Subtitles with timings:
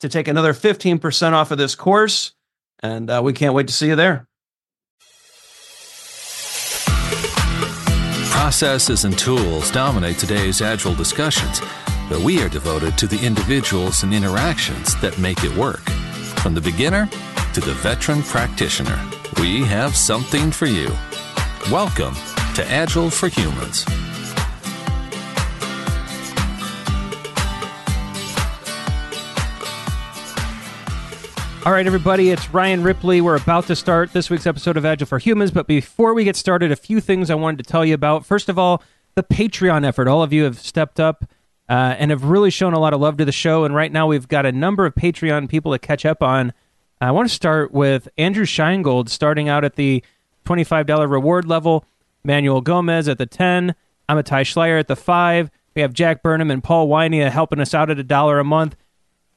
[0.00, 2.32] to take another 15% off of this course.
[2.80, 4.26] And uh, we can't wait to see you there.
[8.30, 11.60] Processes and tools dominate today's Agile discussions,
[12.08, 15.82] but we are devoted to the individuals and interactions that make it work.
[16.40, 17.08] From the beginner
[17.54, 19.00] to the veteran practitioner,
[19.40, 20.88] we have something for you.
[21.72, 22.14] Welcome
[22.54, 23.84] to Agile for Humans.
[31.66, 33.20] All right, everybody, it's Ryan Ripley.
[33.20, 35.50] We're about to start this week's episode of Agile for Humans.
[35.50, 38.24] But before we get started, a few things I wanted to tell you about.
[38.24, 38.84] First of all,
[39.16, 40.06] the Patreon effort.
[40.06, 41.24] All of you have stepped up
[41.68, 43.64] uh, and have really shown a lot of love to the show.
[43.64, 46.52] And right now, we've got a number of Patreon people to catch up on.
[47.00, 50.04] I want to start with Andrew Scheingold, starting out at the
[50.44, 51.84] $25 reward level,
[52.22, 53.74] Manuel Gomez at the 10,
[54.08, 55.50] Amitai Schleier at the 5.
[55.74, 58.76] We have Jack Burnham and Paul Wynia helping us out at a dollar a month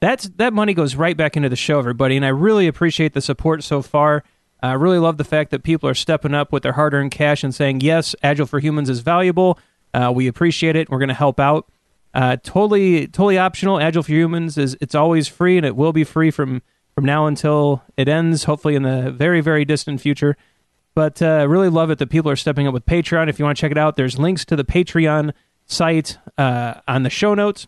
[0.00, 3.20] that's that money goes right back into the show, everybody, and I really appreciate the
[3.20, 4.24] support so far.
[4.62, 7.54] I really love the fact that people are stepping up with their hard-earned cash and
[7.54, 9.58] saying, "Yes, Agile for Humans is valuable.
[9.92, 10.90] Uh, we appreciate it.
[10.90, 11.70] We're going to help out."
[12.12, 13.78] Uh, totally, totally optional.
[13.78, 16.62] Agile for Humans is it's always free, and it will be free from
[16.94, 18.44] from now until it ends.
[18.44, 20.36] Hopefully, in the very, very distant future.
[20.94, 23.28] But uh, really love it that people are stepping up with Patreon.
[23.28, 25.32] If you want to check it out, there's links to the Patreon
[25.66, 27.66] site uh, on the show notes.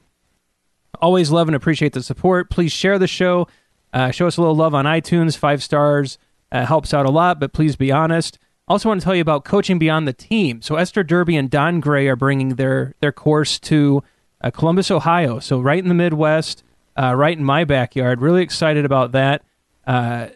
[1.00, 2.50] Always love and appreciate the support.
[2.50, 3.48] Please share the show.
[3.92, 5.36] Uh, show us a little love on iTunes.
[5.36, 6.18] Five stars
[6.50, 8.38] uh, helps out a lot, but please be honest.
[8.68, 10.62] Also, want to tell you about coaching beyond the team.
[10.62, 14.02] So Esther Derby and Don Gray are bringing their their course to
[14.40, 15.40] uh, Columbus, Ohio.
[15.40, 16.62] So right in the Midwest,
[16.96, 18.20] uh, right in my backyard.
[18.20, 19.42] Really excited about that.
[19.86, 20.28] Uh,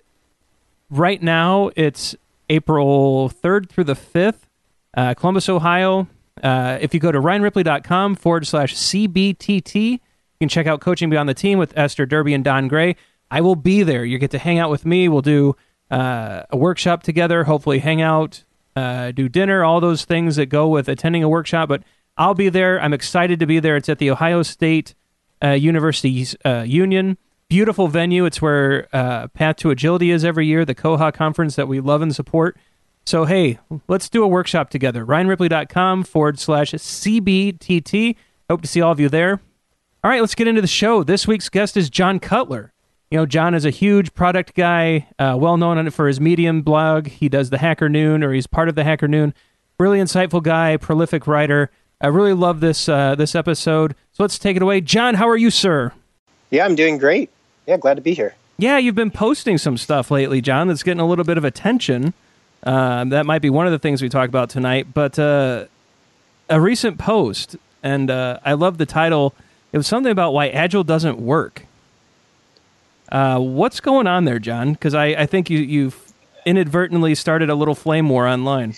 [0.91, 2.17] right now, it's
[2.51, 4.49] April third through the fifth.
[4.95, 6.09] Uh, Columbus, Ohio.
[6.43, 10.01] if you go to ryanripley.com forward slash CBTT,
[10.39, 12.97] you can check out Coaching Beyond the Team with Esther Derby and Don Gray.
[13.31, 14.05] I will be there.
[14.05, 15.09] You get to hang out with me.
[15.09, 15.57] We'll do
[15.91, 18.45] uh, a workshop together, hopefully, hang out,
[18.77, 21.71] uh, do dinner, all those things that go with attending a workshop.
[21.71, 21.85] But
[22.19, 22.79] I'll be there.
[22.81, 23.77] I'm excited to be there.
[23.77, 24.95] It's at the Ohio State
[25.43, 27.17] uh, University uh, Union.
[27.49, 28.27] Beautiful venue.
[28.27, 32.03] It's where uh, Path to Agility is every year, the COHAA conference that we love
[32.03, 32.59] and support.
[33.07, 33.59] So, hey,
[33.89, 35.07] let's do a workshop together.
[35.07, 38.17] RyanRipley.com forward slash CBTT.
[38.51, 39.41] Hope to see all of you there.
[40.07, 41.03] All right, let's get into the show.
[41.03, 42.73] This week's guest is John Cutler.
[43.11, 47.09] You know, John is a huge product guy, uh, well known for his Medium blog.
[47.09, 49.35] He does the Hacker Noon, or he's part of the Hacker Noon.
[49.81, 51.73] Really insightful guy, prolific writer.
[52.01, 53.97] I really love this uh, this episode.
[54.13, 55.15] So let's take it away, John.
[55.17, 55.91] How are you, sir?
[56.51, 57.29] Yeah, I'm doing great.
[57.67, 58.37] Yeah, glad to be here.
[58.59, 60.69] Yeah, you've been posting some stuff lately, John.
[60.69, 62.15] That's getting a little bit of attention.
[62.63, 64.95] Uh, that might be one of the things we talk about tonight.
[64.95, 65.65] But uh,
[66.49, 69.35] a recent post, and uh, I love the title
[69.77, 71.67] it was something about why Agile doesn't work.
[73.13, 74.73] Uh, what's going on there, John?
[74.73, 76.15] Because I, I think you, you've
[76.47, 78.73] inadvertently started a little flame war online.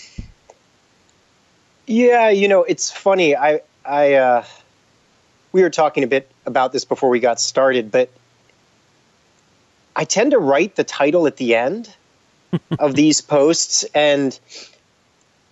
[1.87, 3.37] Yeah, you know, it's funny.
[3.37, 4.45] I, I, uh,
[5.53, 8.11] we were talking a bit about this before we got started, but
[9.95, 11.95] I tend to write the title at the end
[12.81, 14.37] of these posts, and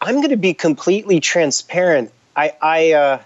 [0.00, 2.10] I'm going to be completely transparent.
[2.34, 3.22] I, I, uh,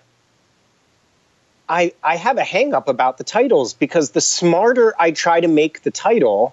[1.70, 5.82] I, I have a hangup about the titles because the smarter I try to make
[5.82, 6.52] the title,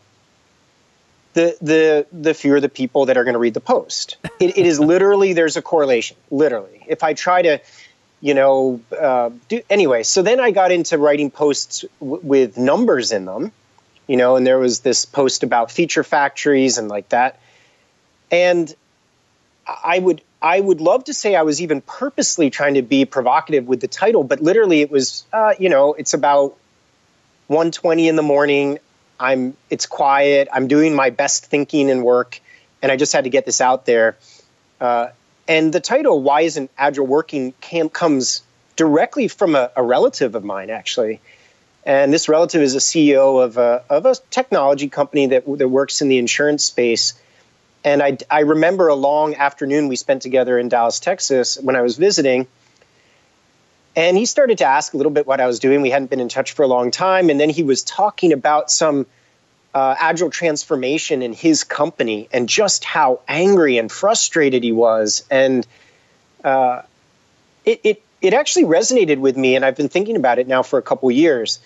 [1.33, 4.17] the the the fewer the people that are going to read the post.
[4.39, 6.15] It, it is literally there's a correlation.
[6.29, 7.59] Literally, if I try to,
[8.21, 10.03] you know, uh, do anyway.
[10.03, 13.51] So then I got into writing posts w- with numbers in them,
[14.05, 17.39] you know, and there was this post about feature factories and like that,
[18.29, 18.71] and
[19.65, 23.67] I would I would love to say I was even purposely trying to be provocative
[23.67, 26.55] with the title, but literally it was, uh, you know, it's about
[27.47, 28.79] 1:20 in the morning.
[29.19, 30.47] I'm it's quiet.
[30.53, 32.39] I'm doing my best thinking and work,
[32.81, 34.15] and I just had to get this out there.
[34.79, 35.07] Uh,
[35.47, 38.43] and the title "Why Isn't Agile Working" cam- comes
[38.75, 41.19] directly from a, a, relative of mine, actually.
[41.83, 46.01] And this relative is a CEO of a of a technology company that that works
[46.01, 47.13] in the insurance space.
[47.87, 51.81] And I, I remember a long afternoon we spent together in Dallas, Texas, when I
[51.81, 52.47] was visiting
[53.97, 55.81] and he started to ask a little bit what I was doing.
[55.81, 57.31] We hadn't been in touch for a long time.
[57.31, 59.07] And then he was talking about some
[59.73, 65.23] uh, agile transformation in his company and just how angry and frustrated he was.
[65.31, 65.65] And
[66.43, 66.83] uh,
[67.65, 69.55] it, it, it actually resonated with me.
[69.55, 71.59] And I've been thinking about it now for a couple years.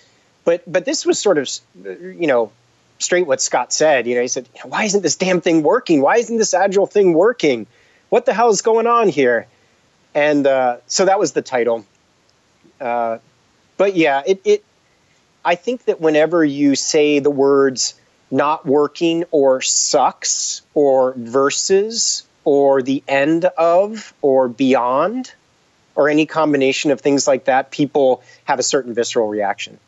[0.44, 1.50] But, but this was sort of,
[1.84, 2.50] you know,
[3.02, 4.06] straight what Scott said.
[4.06, 6.00] You know, he said, why isn't this damn thing working?
[6.00, 7.66] Why isn't this agile thing working?
[8.08, 9.46] What the hell is going on here?
[10.14, 11.84] And uh, so that was the title.
[12.80, 13.18] Uh,
[13.76, 14.64] but yeah, it, it.
[15.44, 17.94] I think that whenever you say the words
[18.30, 25.32] "not working" or "sucks" or "versus" or "the end of" or "beyond,"
[25.94, 29.78] or any combination of things like that, people have a certain visceral reaction.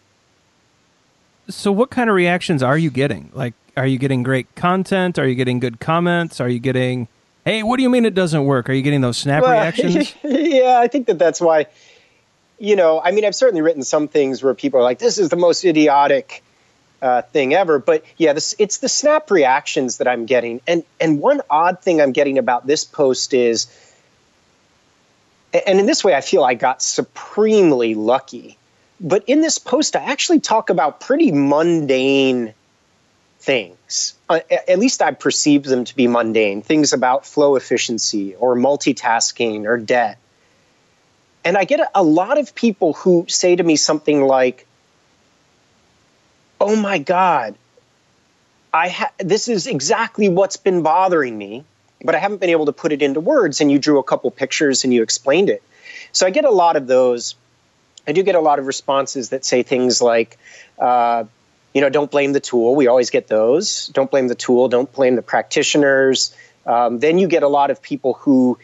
[1.49, 3.31] So, what kind of reactions are you getting?
[3.35, 5.19] Like, are you getting great content?
[5.19, 6.41] Are you getting good comments?
[6.41, 7.08] Are you getting,
[7.44, 8.70] hey, what do you mean it doesn't work?
[8.70, 10.14] Are you getting those snap well, reactions?
[10.23, 11.67] yeah, I think that that's why
[12.58, 15.29] you know, I mean, I've certainly written some things where people are like, "This is
[15.29, 16.43] the most idiotic
[17.02, 21.20] uh, thing ever." But yeah, this, it's the snap reactions that I'm getting, and and
[21.20, 23.67] one odd thing I'm getting about this post is,
[25.67, 28.56] and in this way, I feel I got supremely lucky.
[29.04, 32.54] But in this post, I actually talk about pretty mundane
[33.38, 34.14] things.
[34.28, 36.62] Uh, at least I perceive them to be mundane.
[36.62, 40.18] Things about flow efficiency or multitasking or debt
[41.44, 44.66] and I get a, a lot of people who say to me something like,
[46.60, 47.54] "Oh my God,
[48.72, 51.64] I ha- this is exactly what's been bothering me,
[52.02, 54.30] but I haven't been able to put it into words." And you drew a couple
[54.30, 55.62] pictures and you explained it.
[56.12, 57.34] So I get a lot of those.
[58.06, 60.38] I do get a lot of responses that say things like,
[60.78, 61.24] uh,
[61.72, 62.76] you know, don't blame the tool.
[62.76, 63.88] We always get those.
[63.88, 64.68] Don't blame the tool.
[64.68, 66.34] Don't blame the practitioners.
[66.66, 68.58] Um, then you get a lot of people who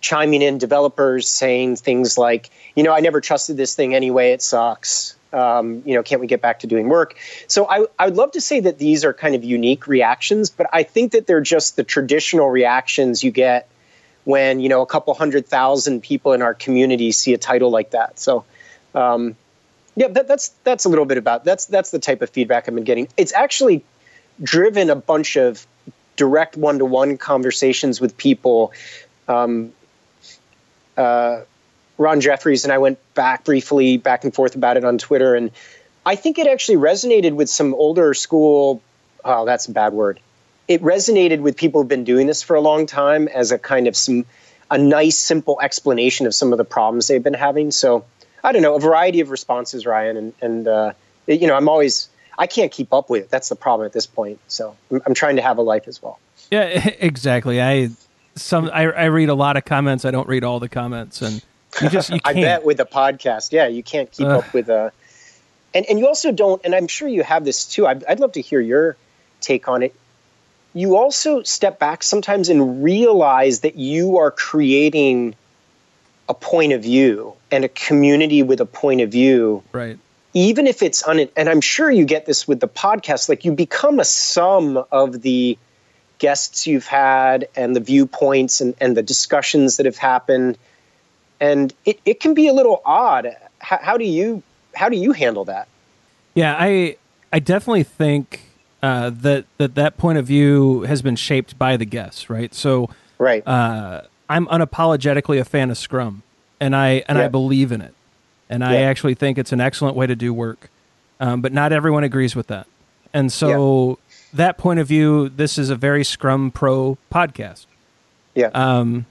[0.00, 4.42] chiming in, developers saying things like, you know, I never trusted this thing anyway, it
[4.42, 5.16] sucks.
[5.32, 7.16] Um, you know, can't we get back to doing work?
[7.46, 10.68] So I, I would love to say that these are kind of unique reactions, but
[10.72, 13.68] I think that they're just the traditional reactions you get
[14.24, 17.90] when, you know, a couple hundred thousand people in our community see a title like
[17.90, 18.18] that.
[18.18, 18.44] So,
[18.96, 19.36] um,
[19.94, 22.74] yeah, that, that's that's a little bit about that's that's the type of feedback I've
[22.74, 23.08] been getting.
[23.16, 23.84] It's actually
[24.42, 25.66] driven a bunch of
[26.16, 28.72] direct one-to-one conversations with people
[29.28, 29.72] um,
[30.96, 31.42] uh,
[31.98, 35.50] Ron Jeffries and I went back briefly back and forth about it on Twitter, and
[36.04, 38.82] I think it actually resonated with some older school.
[39.24, 40.20] Oh, that's a bad word.
[40.68, 43.86] It resonated with people who've been doing this for a long time as a kind
[43.86, 44.24] of some
[44.70, 47.70] a nice, simple explanation of some of the problems they've been having.
[47.70, 48.04] So
[48.46, 50.92] I don't know, a variety of responses, Ryan, and and uh,
[51.26, 53.30] you know, I'm always I can't keep up with it.
[53.30, 54.38] That's the problem at this point.
[54.46, 56.20] So I'm, I'm trying to have a life as well.
[56.50, 56.62] Yeah,
[57.00, 57.60] exactly.
[57.60, 57.90] I
[58.36, 60.04] some I, I read a lot of comments.
[60.04, 61.44] I don't read all the comments, and
[61.82, 62.38] you just you can't.
[62.38, 64.76] I bet with the podcast, yeah, you can't keep uh, up with a.
[64.76, 64.90] Uh,
[65.74, 66.62] and and you also don't.
[66.64, 67.84] And I'm sure you have this too.
[67.84, 68.96] I'd, I'd love to hear your
[69.40, 69.92] take on it.
[70.72, 75.34] You also step back sometimes and realize that you are creating
[76.28, 79.62] a point of view and a community with a point of view.
[79.72, 79.98] Right.
[80.34, 83.52] Even if it's un, and I'm sure you get this with the podcast, like you
[83.52, 85.56] become a sum of the
[86.18, 90.58] guests you've had and the viewpoints and, and the discussions that have happened.
[91.40, 93.34] And it, it can be a little odd.
[93.58, 94.42] How, how do you
[94.74, 95.68] how do you handle that?
[96.34, 96.96] Yeah, I
[97.32, 98.42] I definitely think
[98.82, 102.54] uh, that that that point of view has been shaped by the guests, right?
[102.54, 103.46] So, right.
[103.46, 106.22] Uh, I'm unapologetically a fan of Scrum,
[106.60, 107.94] and I and I believe in it,
[108.50, 110.70] and I actually think it's an excellent way to do work.
[111.18, 112.66] Um, but not everyone agrees with that,
[113.14, 113.98] and so
[114.34, 117.66] that point of view, this is a very Scrum Pro podcast.
[118.34, 118.50] Yeah.
[118.52, 119.06] Um,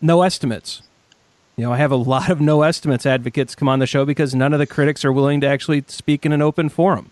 [0.00, 0.82] no estimates.
[1.56, 4.34] You know, I have a lot of no estimates advocates come on the show because
[4.34, 7.10] none of the critics are willing to actually speak in an open forum.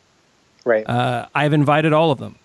[0.65, 0.89] Right.
[0.89, 2.37] Uh, I've invited all of them,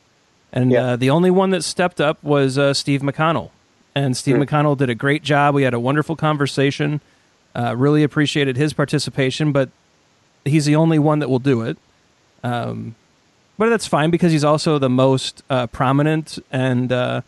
[0.52, 0.84] And Yeah.
[0.86, 3.50] uh, the only one that stepped up was uh, Steve McConnell.
[3.96, 5.56] And Steve McConnell did a great job.
[5.56, 7.00] We had a wonderful conversation.
[7.56, 9.70] Uh, really appreciated his participation, but
[10.44, 11.78] he's the only one that will do it.
[12.44, 12.96] Um,
[13.58, 17.22] but that's fine because he's also the most uh, prominent and uh,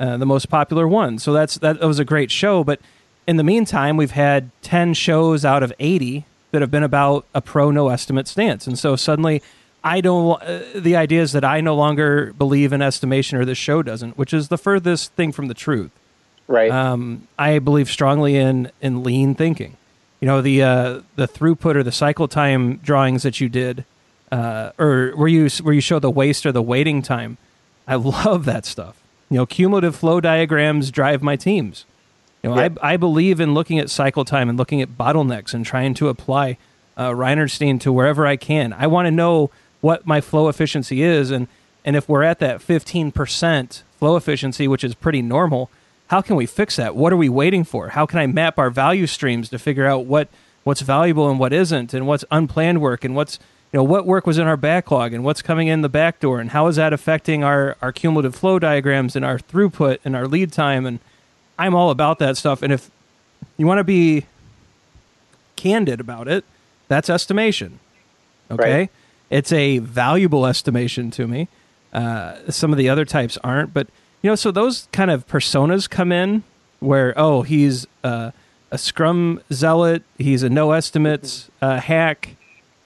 [0.00, 1.18] uh, the most popular one.
[1.18, 2.64] So that's that was a great show.
[2.64, 2.80] But
[3.26, 7.42] in the meantime, we've had ten shows out of eighty that have been about a
[7.42, 9.42] pro no estimate stance, and so suddenly.
[9.84, 10.42] I don't.
[10.42, 14.18] Uh, the idea is that I no longer believe in estimation, or this show doesn't,
[14.18, 15.92] which is the furthest thing from the truth
[16.48, 16.70] Right.
[16.70, 19.76] um, I believe strongly in in lean thinking.
[20.20, 23.84] You know the uh, the throughput or the cycle time drawings that you did,
[24.32, 27.36] uh, or where you where you show the waste or the waiting time.
[27.86, 29.00] I love that stuff.
[29.30, 31.84] You know, cumulative flow diagrams drive my teams.
[32.42, 32.56] You know.
[32.56, 36.08] I I believe in looking at cycle time and looking at bottlenecks and trying to
[36.08, 36.56] apply
[36.96, 38.72] uh, Reinertsen to wherever I can.
[38.72, 39.50] I want to know
[39.80, 41.46] what my flow efficiency is, and
[41.84, 45.70] and if we're at that fifteen percent flow efficiency, which is pretty normal,
[46.08, 46.94] how can we fix that?
[46.96, 47.88] What are we waiting for?
[47.90, 50.28] How can I map our value streams to figure out what
[50.64, 53.38] what's valuable and what isn't, and what's unplanned work, and what's
[53.72, 56.40] you know what work was in our backlog, and what's coming in the back door,
[56.40, 60.26] and how is that affecting our our cumulative flow diagrams and our throughput and our
[60.26, 60.84] lead time?
[60.86, 60.98] And
[61.58, 62.62] I'm all about that stuff.
[62.62, 62.90] And if
[63.56, 64.26] you want to be
[65.56, 66.44] candid about it,
[66.88, 67.80] that's estimation.
[68.50, 68.90] Okay, Right.
[69.30, 71.48] it's a valuable estimation to me.
[71.92, 73.88] Uh, some of the other types aren't, but
[74.22, 76.42] you know, so those kind of personas come in
[76.80, 78.30] where oh, he's uh,
[78.70, 82.36] a Scrum zealot, he's a no estimates uh, hack,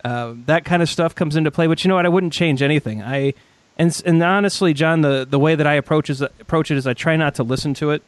[0.05, 1.67] uh, that kind of stuff comes into play.
[1.67, 2.07] But you know what?
[2.07, 3.03] I wouldn't change anything.
[3.03, 3.35] I
[3.79, 6.95] and and honestly, John, the the way that I approach is approach it is I
[6.95, 8.03] try not to listen to it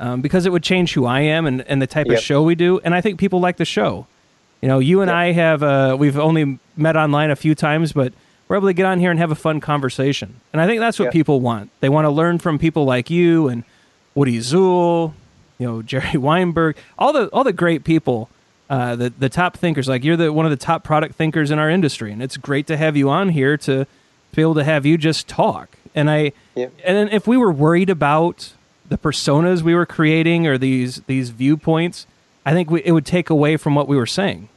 [0.00, 2.18] um, because it would change who I am and, and the type Yep.
[2.18, 2.80] of show we do.
[2.84, 4.06] And I think people like the show.
[4.60, 5.16] You know, you and Yep.
[5.16, 8.12] I have uh, we've only met online a few times, but
[8.48, 10.40] we're able to get on here and have a fun conversation.
[10.52, 11.12] And I think that's what Yep.
[11.12, 11.70] people want.
[11.80, 13.62] They want to learn from people like you and
[14.14, 15.12] Woody Zuill,
[15.58, 18.28] you know, Jerry Weinberg, all the all the great people,
[18.70, 19.86] uh, the the top thinkers.
[19.88, 22.66] Like you're the one of the top product thinkers in our industry, and it's great
[22.68, 23.86] to have you on here to
[24.34, 25.76] be able to have you just talk.
[25.94, 26.72] And I Yep.
[26.84, 28.52] and if we were worried about
[28.88, 32.06] the personas we were creating or these these viewpoints,
[32.46, 34.48] I think we, it would take away from what we were saying.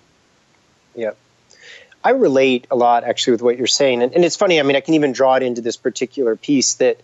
[0.95, 1.17] Yep.
[2.03, 4.01] I relate a lot actually with what you're saying.
[4.01, 6.75] And, and it's funny, I mean, I can even draw it into this particular piece
[6.75, 6.99] that,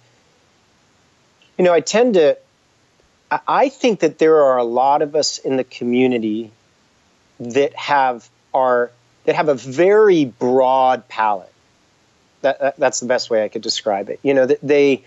[1.57, 2.37] you know, I tend to,
[3.29, 6.51] I- think that there are a lot of us in the community
[7.39, 8.91] that have are
[9.25, 11.51] that have a very broad palette.
[12.41, 14.19] That, that that's the best way I could describe it.
[14.23, 15.03] You know, that they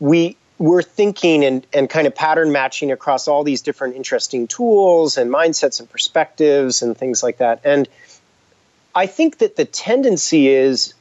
[0.00, 5.18] we we're thinking and, and kind of pattern matching across all these different interesting tools
[5.18, 7.60] and mindsets and perspectives and things like that.
[7.64, 7.88] And
[8.94, 10.94] I think that the tendency is,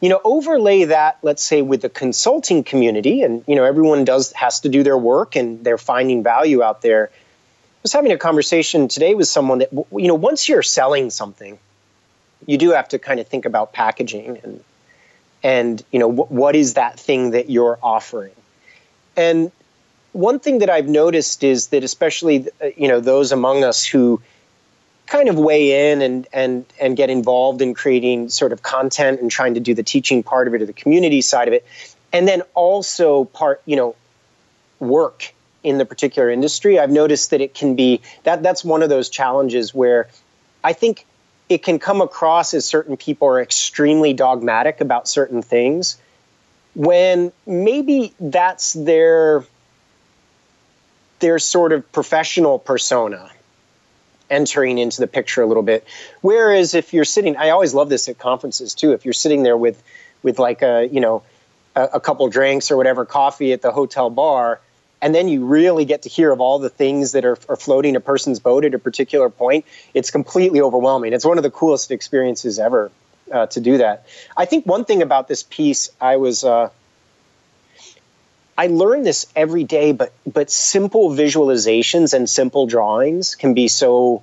[0.00, 4.32] you know, overlay that, let's say, with the consulting community, and you know, everyone does
[4.32, 7.10] has to do their work and they're finding value out there.
[7.12, 11.58] I was having a conversation today with someone that you know, once you're selling something,
[12.46, 14.64] you do have to kind of think about packaging and
[15.42, 18.32] and you know wh- what is that thing that you're offering
[19.16, 19.52] and
[20.12, 24.20] one thing that i've noticed is that especially uh, you know those among us who
[25.06, 29.30] kind of weigh in and and and get involved in creating sort of content and
[29.30, 31.64] trying to do the teaching part of it or the community side of it.
[32.12, 33.94] And then also part you know
[34.80, 35.32] work
[35.62, 36.78] in the particular industry.
[36.78, 40.08] I've noticed that it can be that that's one of those challenges where
[40.64, 41.06] i think
[41.48, 45.96] it can come across as certain people are extremely dogmatic about certain things
[46.74, 49.44] when maybe that's their
[51.20, 53.30] their sort of professional persona
[54.34, 55.86] entering into the picture a little bit.
[56.20, 59.56] Whereas if you're sitting i always love this at conferences too if you're sitting there
[59.56, 59.82] with
[60.22, 61.22] with like a you know
[61.76, 64.60] a, a couple drinks or whatever coffee at the hotel bar
[65.00, 67.94] and then you really get to hear of all the things that are, are floating
[67.94, 69.64] a person's boat at a particular point
[69.94, 71.12] it's completely overwhelming.
[71.12, 72.90] It's one of the coolest experiences ever
[73.32, 74.06] uh, to do that.
[74.36, 76.70] I think one thing about this piece i was uh,
[78.56, 84.22] i learn this every day but but simple visualizations and simple drawings can be so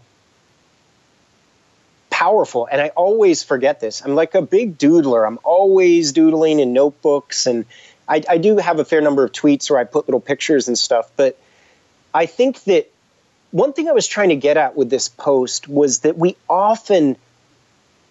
[2.21, 2.67] powerful.
[2.71, 4.01] And i always forget this.
[4.05, 5.25] I'm like a big doodler.
[5.25, 7.47] I'm always doodling in notebooks.
[7.47, 7.65] And
[8.07, 10.77] I, I do have a fair number of tweets where I put little pictures and
[10.77, 11.39] stuff, but
[12.13, 12.91] I think that
[13.49, 17.17] one thing I was trying to get at with this post was that we often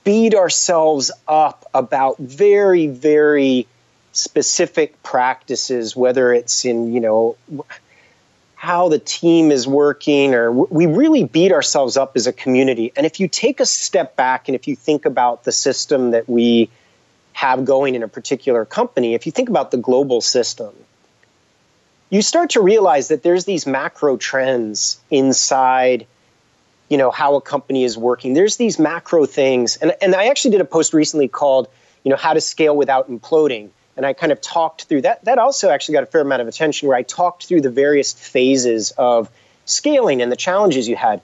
[0.03, 3.69] beat ourselves up about very, very
[4.13, 7.37] specific practices, whether it's in, you know,
[8.57, 12.93] how the team is working, or we really beat ourselves up as a community.
[12.97, 16.29] And if you take a step back and if you think about the system that
[16.29, 16.69] we
[17.33, 20.75] have going in a particular company, if you think about the global system,
[22.11, 26.07] you start to realize that there's these macro trends inside
[26.91, 28.35] you know how a company is working.
[28.35, 29.77] There's these macro things.
[29.77, 31.69] And, and i actually did a post recently called
[32.05, 33.71] you know how to scale without imploding
[34.01, 36.49] and i kind of talked through that that also actually got a fair amount of
[36.49, 39.31] attention where i talked through the various phases of
[39.67, 41.21] scaling and the challenges you had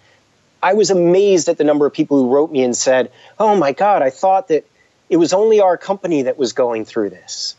[0.62, 3.72] i was amazed at the number of people who wrote me and said oh my
[3.72, 4.66] god i thought that
[5.08, 7.56] it was only our company that was going through this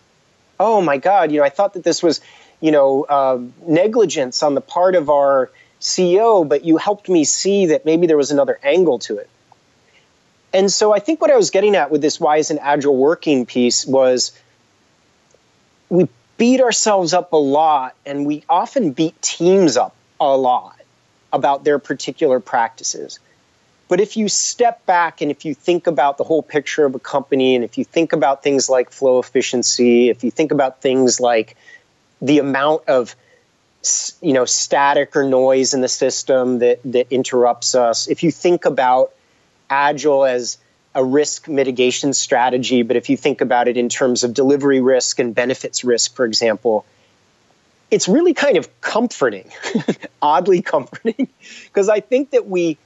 [0.59, 2.21] oh my god you know i thought that this was
[2.61, 7.67] you know uh, negligence on the part of our CEO, but you helped me see
[7.67, 9.29] that maybe there was another angle to it.
[10.53, 13.45] And so I think what I was getting at with this Why Isn't Agile Working
[13.45, 14.31] piece was
[15.89, 20.79] we beat ourselves up a lot and we often beat teams up a lot
[21.33, 23.19] about their particular practices.
[23.87, 26.99] But if you step back and if you think about the whole picture of a
[26.99, 31.19] company and if you think about things like flow efficiency, if you think about things
[31.19, 31.55] like
[32.21, 33.15] the amount of
[34.21, 38.65] you know static or noise in the system that that interrupts us if you think
[38.65, 39.13] about
[39.69, 40.57] agile as
[40.97, 45.19] a risk mitigation strategy but if you think about it in terms of delivery risk
[45.19, 46.85] and benefits risk for example
[47.91, 49.49] it's really kind of comforting
[50.21, 51.29] oddly comforting
[51.65, 52.77] because i think that we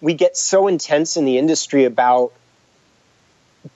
[0.00, 2.32] we get so intense in the industry about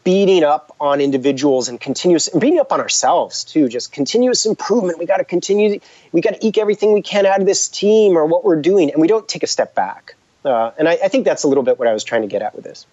[0.05, 4.97] beating up on individuals and continuous beating up on ourselves too just continuous improvement.
[4.97, 5.81] We got to continue
[6.13, 8.93] we got to eke everything we can out of this team or what we're doing
[8.93, 10.15] and we don't take a step back.
[10.45, 12.43] Uh, and I, I, think that's a little bit what i was trying to get
[12.43, 12.85] at with this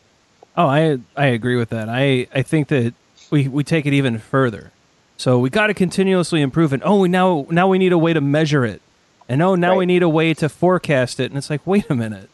[0.57, 2.93] oh i i agree with that i i think that
[3.29, 4.71] we we take it even further
[5.17, 8.13] so we got to continuously improve it oh we now now we need a way
[8.13, 8.81] to measure it
[9.27, 9.77] and oh now right.
[9.79, 12.29] we need a way to forecast it and it's like wait a minute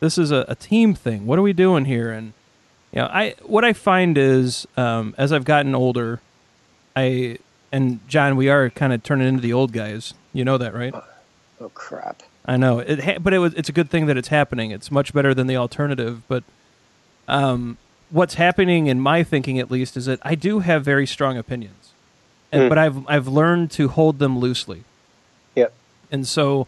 [0.00, 2.32] this is a, a team thing what are we doing here and
[2.92, 6.20] you know, I what I find is um, as I've gotten older,
[6.96, 7.38] I
[7.70, 10.14] and John, we are kind of turning into the old guys.
[10.32, 10.94] You know that, right?
[11.60, 12.22] Oh, crap!
[12.46, 14.70] I know it, ha- but it was it's a good thing that it's happening.
[14.70, 16.22] It's much better than the alternative.
[16.28, 16.44] But
[17.28, 17.78] um,
[18.10, 21.92] what's happening in my thinking, at least, is that I do have very strong opinions,
[22.50, 22.68] and, mm.
[22.68, 24.84] but I've I've learned to hold them loosely.
[25.54, 25.72] Yep.
[26.10, 26.66] And so,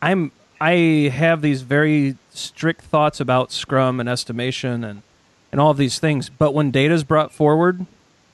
[0.00, 0.30] I'm
[0.60, 5.02] I have these very strict thoughts about Scrum and estimation and
[5.50, 6.28] and all of these things.
[6.28, 7.86] But when data is brought forward,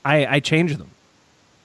[0.03, 0.91] I, I change them.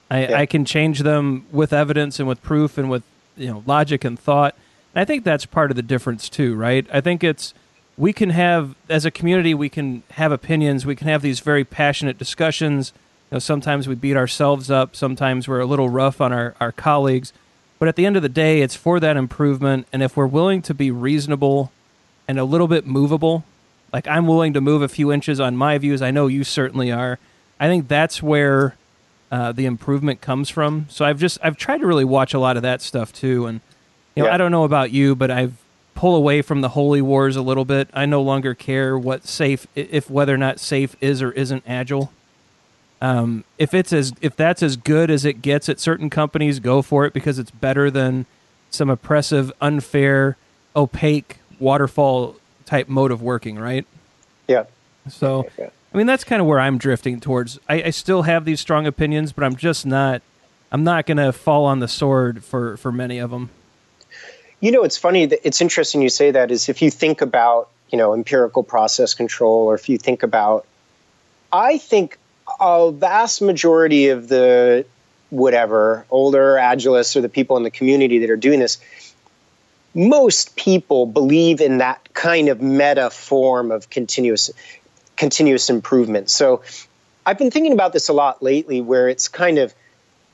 [0.09, 0.39] I, yeah.
[0.39, 3.03] I can change them with evidence and with proof and with
[3.37, 4.55] you know logic and thought.
[4.93, 6.87] And I think that's part of the difference too, right?
[6.91, 7.53] I think it's
[7.99, 11.63] we can have as a community we can have opinions, we can have these very
[11.63, 12.91] passionate discussions.
[13.29, 16.71] You know, sometimes we beat ourselves up, sometimes we're a little rough on our, our
[16.71, 17.31] colleagues.
[17.77, 19.85] But at the end of the day, it's for that improvement.
[19.93, 21.71] And if we're willing to be reasonable
[22.27, 23.43] and a little bit movable
[23.91, 26.01] like I'm willing to move a few inches on my views.
[26.01, 27.19] I know you certainly are.
[27.59, 28.75] I think that's where
[29.31, 30.85] uh, the improvement comes from.
[30.89, 33.45] So I've just I've tried to really watch a lot of that stuff too.
[33.45, 33.61] And
[34.15, 34.35] you know, yeah.
[34.35, 35.53] I don't know about you, but I've
[35.95, 37.89] pulled away from the holy wars a little bit.
[37.93, 42.11] I no longer care what SAFe if whether or not SAFe is or isn't agile.
[43.01, 46.81] Um, if it's as if that's as good as it gets at certain companies, go
[46.81, 48.25] for it because it's better than
[48.69, 50.37] some oppressive, unfair,
[50.75, 53.85] opaque waterfall type mode of working, right?
[54.47, 54.65] Yeah.
[55.09, 55.47] So.
[55.93, 57.59] I mean, that's kind of where I'm drifting towards.
[57.67, 60.21] I, I still have these strong opinions, but I'm just not.
[60.71, 63.49] I'm not going to fall on the sword for for many of them.
[64.61, 65.25] You know, it's funny.
[65.25, 66.51] That it's interesting you say that.
[66.51, 70.65] Is if you think about you know empirical process control, or if you think about,
[71.51, 72.17] I think
[72.59, 74.85] a vast majority of the
[75.29, 78.79] whatever older agilists or the people in the community that are doing this
[79.93, 84.49] most people believe in that kind of meta form of continuous
[85.17, 86.29] continuous improvement.
[86.29, 86.61] So
[87.25, 89.73] I've been thinking about this a lot lately where it's kind of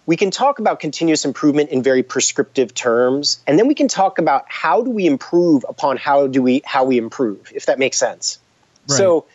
[0.05, 4.19] we can talk about continuous improvement in very prescriptive terms and then we can talk
[4.19, 7.97] about how do we improve upon how do we how we improve if that makes
[7.97, 8.39] sense.
[8.87, 8.97] Right.
[8.97, 9.25] So,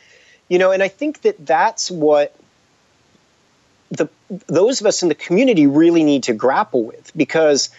[0.48, 2.34] you know, and I think that that's what
[3.90, 4.08] the
[4.46, 7.70] those of us in the community really need to grapple with because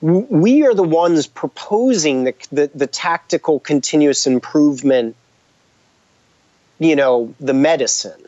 [0.00, 5.16] we are the ones proposing the, the, the tactical continuous improvement
[6.78, 8.22] you know the medicine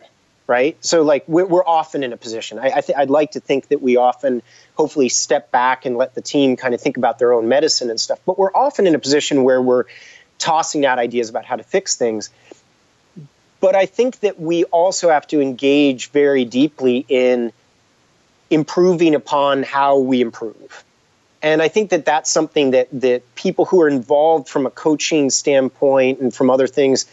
[0.46, 0.76] right?
[0.85, 2.59] So like we're, we're often in a position.
[2.59, 4.42] I, I th- i'd like to think that we often
[4.76, 8.00] hopefully step back and let the team kind of think about their own medicine and
[8.00, 8.20] stuff.
[8.26, 9.85] But we're often in a position where we're
[10.38, 12.30] tossing out ideas about how to fix things.
[13.61, 17.52] But i think that we also have to engage very deeply in
[18.50, 20.85] improving upon how we improve.
[21.42, 25.30] And I think that that's something that that people who are involved from a coaching
[25.30, 27.06] standpoint and from other things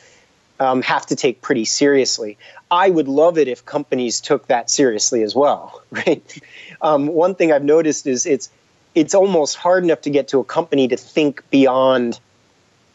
[0.59, 2.37] um, have to take pretty seriously.
[2.73, 6.41] I would love it if companies took that seriously as well, right?
[6.81, 8.49] Um, one thing I've noticed is it's
[8.95, 12.19] it's almost hard enough to get to a company to think beyond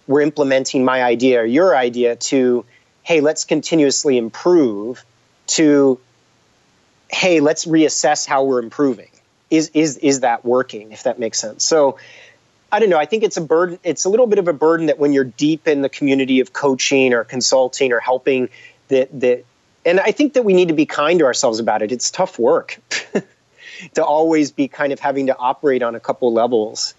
[0.08, 2.64] we're implementing my idea or your idea to
[3.02, 5.04] hey let's continuously improve
[5.46, 5.98] to
[7.10, 9.10] hey let's reassess how we're improving
[9.50, 11.98] is is is that working if that makes sense so
[12.70, 12.98] I don't know.
[12.98, 13.78] I think it's a burden.
[13.82, 16.52] It's a little bit of a burden that when you're deep in the community of
[16.52, 18.50] coaching or consulting or helping,
[18.88, 19.44] that that,
[19.84, 21.92] and I think that we need to be kind to ourselves about it.
[21.92, 22.78] It's tough work
[23.94, 26.94] to always be kind of having to operate on a couple levels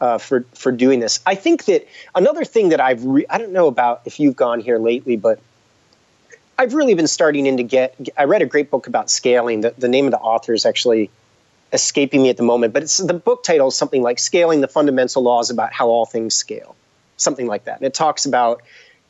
[0.00, 1.20] uh, for for doing this.
[1.26, 4.60] I think that another thing that I've re- I don't know about if you've gone
[4.60, 5.40] here lately, but
[6.58, 7.94] I've really been starting in to get.
[8.16, 9.62] I read a great book about scaling.
[9.62, 11.10] The, the name of the author is actually
[11.72, 14.68] escaping me at the moment, but it's the book title is something like "Scaling the
[14.68, 16.76] Fundamental Laws About How All Things Scale,"
[17.16, 17.76] something like that.
[17.76, 18.62] And it talks about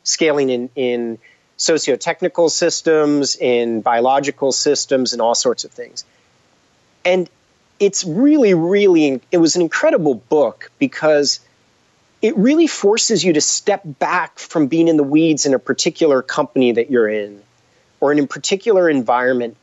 [0.03, 1.19] scaling in in
[1.61, 6.03] socio-technical systems, in biological systems, and all sorts of things.
[7.05, 7.29] And
[7.79, 11.39] it's really, really, it was an incredible book because
[12.23, 16.23] it really forces you to step back from being in the weeds in a particular
[16.23, 17.43] company that you're in
[17.99, 19.55] or in a particular environment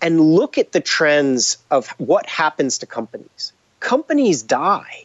[0.00, 3.52] and look at the trends of what happens to companies.
[3.80, 5.04] Companies die,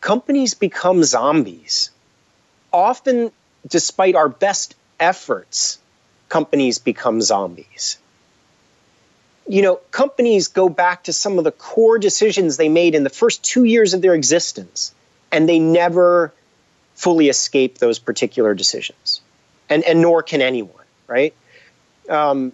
[0.00, 1.90] companies become zombies.
[2.72, 3.30] Often,
[3.66, 5.78] despite our best efforts,
[6.28, 7.98] companies become zombies.
[9.46, 13.10] You know, companies go back to some of the core decisions they made in the
[13.10, 14.94] first two years of their existence,
[15.32, 16.32] and they never
[16.94, 19.20] fully escape those particular decisions.
[19.70, 21.34] And, and nor can anyone, right?
[22.08, 22.52] Um,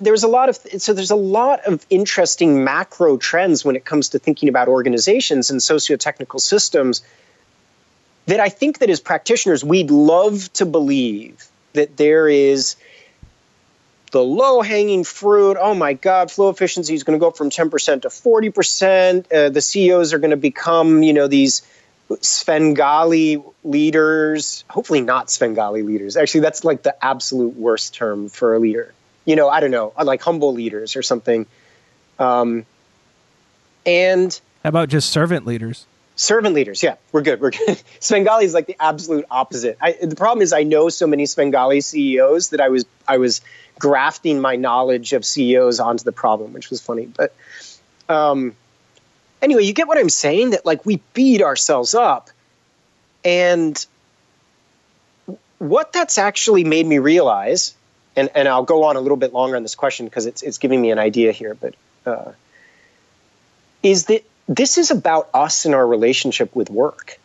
[0.00, 4.08] there's a lot of so there's a lot of interesting macro trends when it comes
[4.10, 7.02] to thinking about organizations and socio-technical systems
[8.26, 12.76] that I think that as practitioners we'd love to believe that there is
[14.12, 15.56] the low hanging fruit.
[15.60, 19.32] Oh my God, flow efficiency is going to go from 10% to 40%.
[19.32, 21.62] Uh, the CEOs are going to become, you know, these
[22.20, 24.64] Svengali leaders.
[24.70, 26.16] Hopefully, not Svengali leaders.
[26.16, 28.94] Actually, that's like the absolute worst term for a leader
[29.26, 31.44] you know, I don't know, like humble leaders or something.
[32.18, 32.64] Um,
[33.84, 35.84] and how about just servant leaders?
[36.16, 37.40] Servant leaders, yeah, we're good.
[37.40, 37.80] We're good.
[38.00, 39.76] Svengali is like the absolute opposite.
[39.80, 43.42] I, the problem is, I know so many Svengali CEOs that I was I was
[43.78, 47.06] grafting my knowledge of CEOs onto the problem, which was funny.
[47.06, 47.34] But
[48.08, 48.56] um,
[49.42, 50.50] anyway, you get what I'm saying?
[50.50, 52.30] That like we beat ourselves up,
[53.24, 53.86] and
[55.58, 57.74] what that's actually made me realize
[58.16, 60.58] and and I'll go on a little bit longer on this question because it's it's
[60.58, 61.74] giving me an idea here, but
[62.06, 62.32] uh,
[63.82, 67.18] is that this is about us and our relationship with work.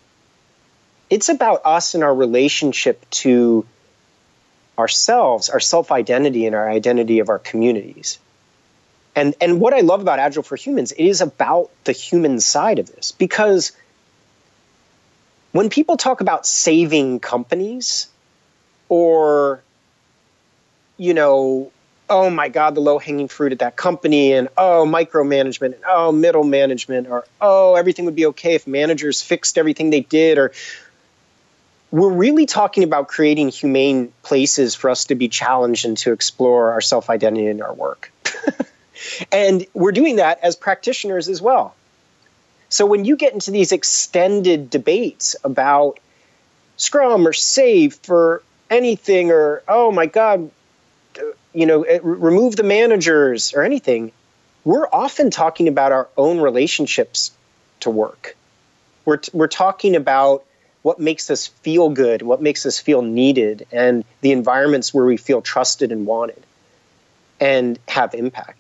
[1.10, 3.66] It's about us and our relationship to
[4.78, 8.18] ourselves, our self identity, and our identity of our communities.
[9.16, 12.80] And and what I love about Agile for Humans, it is about the human side
[12.80, 13.74] of this because
[15.52, 18.08] when people talk about saving companies
[18.88, 19.62] or
[20.98, 21.72] you know,
[22.12, 26.12] oh my God, the low hanging fruit at that company, and oh, micromanagement, and oh,
[26.12, 30.52] middle management, or oh, everything would be okay if managers fixed everything they did, or
[31.90, 36.74] we're really talking about creating humane places for us to be challenged and to explore
[36.74, 38.12] our self identity in our work.
[39.32, 41.74] and we're doing that as practitioners as well.
[42.68, 46.00] So when you get into these extended debates about
[46.76, 50.52] Scrum or SAFe or anything, or oh my God,
[51.54, 54.12] you know, eh, remove the managers or anything,
[54.64, 57.32] we're often talking about our own relationships
[57.82, 58.36] to work.
[59.06, 60.44] We're, t- we're talking about
[60.84, 65.18] what makes us feel good, what makes us feel needed, and the environments where we
[65.18, 66.42] feel trusted and wanted
[67.40, 68.58] and have impact.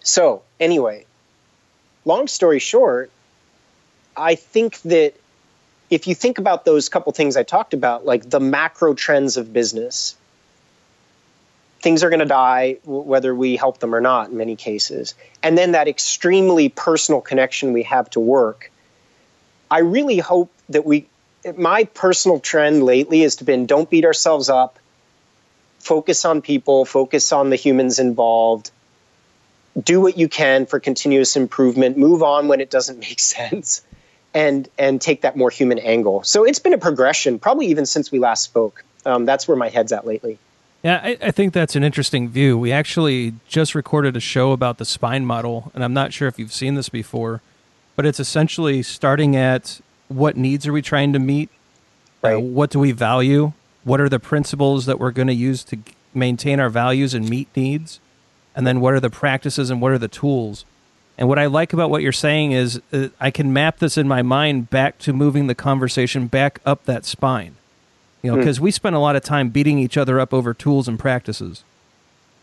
[0.00, 1.04] So, anyway,
[2.04, 3.10] long story short,
[4.16, 5.14] I think that
[5.90, 9.52] if you think about those couple things I talked about, like the macro trends of
[9.52, 10.16] business,
[11.86, 15.14] things are going to die whether we help them or not in many cases.
[15.40, 18.72] And then that extremely personal connection we have to work.
[19.70, 21.06] I really hope that we,
[21.56, 24.80] my personal trend lately has been don't beat ourselves up,
[25.78, 28.72] focus on people, focus on the humans involved,
[29.80, 33.84] do what you can for continuous improvement, move on when it doesn't make sense.
[34.34, 36.22] And, and take that more human angle.
[36.24, 38.84] So it's been a progression, probably even since we last spoke.
[39.06, 40.38] Um, that's where my head's at lately.
[40.82, 42.56] Yeah, I, I, think that's an interesting view.
[42.56, 46.38] We actually just recorded a show about the spine model, and I'm not sure if
[46.38, 47.40] you've seen this before,
[47.96, 51.48] but it's essentially starting at what needs are we trying to meet?
[52.22, 52.36] Uh, right.
[52.36, 53.52] Uh, what do we value?
[53.82, 55.78] What are the principles that we're going to use to
[56.14, 58.00] maintain our values and meet needs,
[58.54, 60.64] and then what are the practices and what are the tools.
[61.18, 64.06] And what I like about what you're saying is uh, I can map this in
[64.06, 67.56] my mind back to moving the conversation back up that spine.
[68.22, 68.40] You know, hmm.
[68.40, 71.64] because we spend a lot of time beating each other up over tools and practices,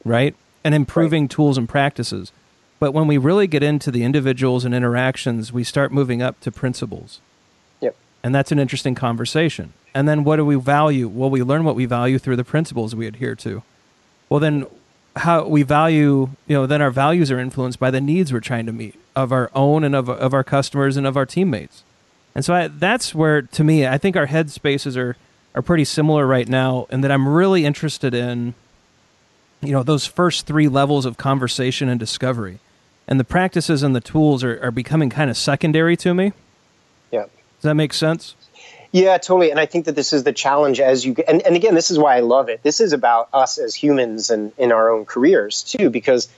[0.05, 0.35] right?
[0.63, 2.31] And improving tools and practices.
[2.79, 6.51] But when we really get into the individuals and interactions, we start moving up to
[6.51, 7.21] principles.
[7.81, 7.95] Yep.
[8.23, 9.73] And that's an interesting conversation.
[9.93, 11.07] And then what do we value?
[11.07, 13.63] Well, we learn what we value through the principles we adhere to.
[14.29, 14.65] Well, then
[15.15, 18.65] how we value, you know, then our values are influenced by the needs we're trying
[18.65, 21.83] to meet of our own and of, of our customers and of our teammates.
[22.33, 25.15] And so I, that's where, to me, I think our head spaces are,
[25.55, 28.53] are pretty similar right now, and that I'm really interested in,
[29.61, 32.59] you know, those first three levels of conversation and discovery.
[33.07, 36.33] And the practices and the tools are, are becoming kind of secondary to me.
[37.11, 37.23] Yeah.
[37.23, 38.35] Does that make sense?
[38.91, 39.49] Yeah, totally.
[39.49, 41.97] And I think that this is the challenge as you and, and again, this is
[41.97, 42.61] why I love it.
[42.61, 46.29] This is about us as humans and in our own careers too, because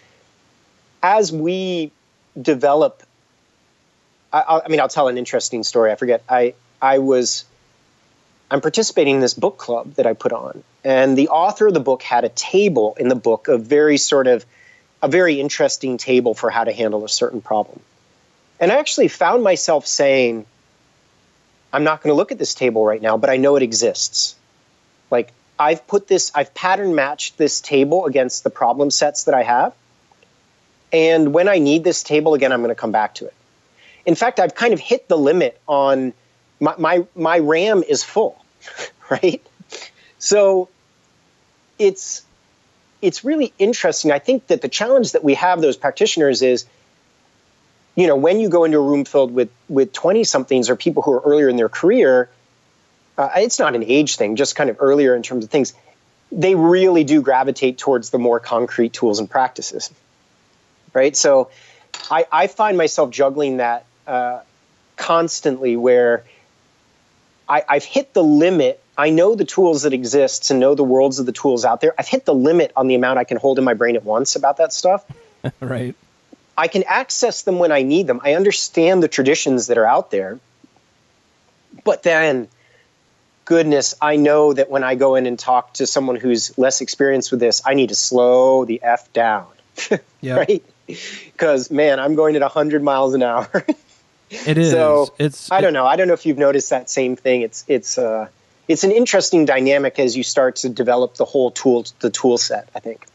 [1.04, 1.91] as we
[2.41, 3.04] develop
[4.32, 5.91] I, I mean, I'll tell an interesting story.
[5.91, 6.23] I forget.
[6.30, 7.45] I I was
[8.51, 11.79] I'm participating in this book club that I put on, and the author of the
[11.79, 14.45] book had a table in the book, a very sort of
[15.01, 17.79] a very interesting table for how to handle a certain problem.
[18.60, 20.45] And I actually found myself saying,
[21.73, 24.36] I'm not going to look at this table right now, but I know it exists.
[25.12, 29.43] Like I've put this, I've pattern matched this table against the problem sets that I
[29.43, 29.73] have.
[30.93, 33.34] And when I need this table again, I'm going to come back to it.
[34.05, 36.13] In fact, I've kind of hit the limit on
[36.59, 38.43] my, my, my RAM is full,
[39.09, 39.45] right?
[40.19, 40.69] So
[41.77, 42.23] it's,
[43.01, 44.11] it's really interesting.
[44.11, 46.65] I think that the challenge that we have, those practitioners, is
[47.95, 51.01] you know, when you go into a room filled with with twenty somethings or people
[51.01, 52.29] who are earlier in their career,
[53.17, 55.73] uh, it's not an age thing, just kind of earlier in terms of things.
[56.31, 59.89] They really do gravitate towards the more concrete tools and practices,
[60.93, 61.15] right?
[61.15, 61.49] So,
[62.11, 64.41] I, I find myself juggling that uh,
[64.97, 66.25] constantly, where
[67.47, 68.81] I, I've hit the limit.
[68.97, 71.93] I know the tools that exist and know the worlds of the tools out there.
[71.97, 74.36] I've hit the limit on the amount I can hold in my brain at once
[74.36, 75.05] about that stuff.
[75.60, 75.95] right.
[76.58, 78.21] I can access them when I need them.
[78.23, 80.39] I understand the traditions that are out there.
[81.84, 82.47] But then,
[83.43, 87.31] goodness, I know that when I go in and talk to someone who's less experienced
[87.31, 89.47] with this, I need to slow the F down.
[90.21, 90.38] Yeah.
[90.38, 90.63] right?
[90.88, 93.47] Because, man, I'm going at 100 miles an hour.
[94.29, 94.71] It is.
[94.71, 95.85] So, it's I don't know.
[95.85, 97.41] I don't know if you've noticed that same thing.
[97.41, 98.27] It's, it's, uh,
[98.67, 102.67] it's an interesting dynamic as you start to develop the whole tool, the tool set,
[102.73, 103.05] I think.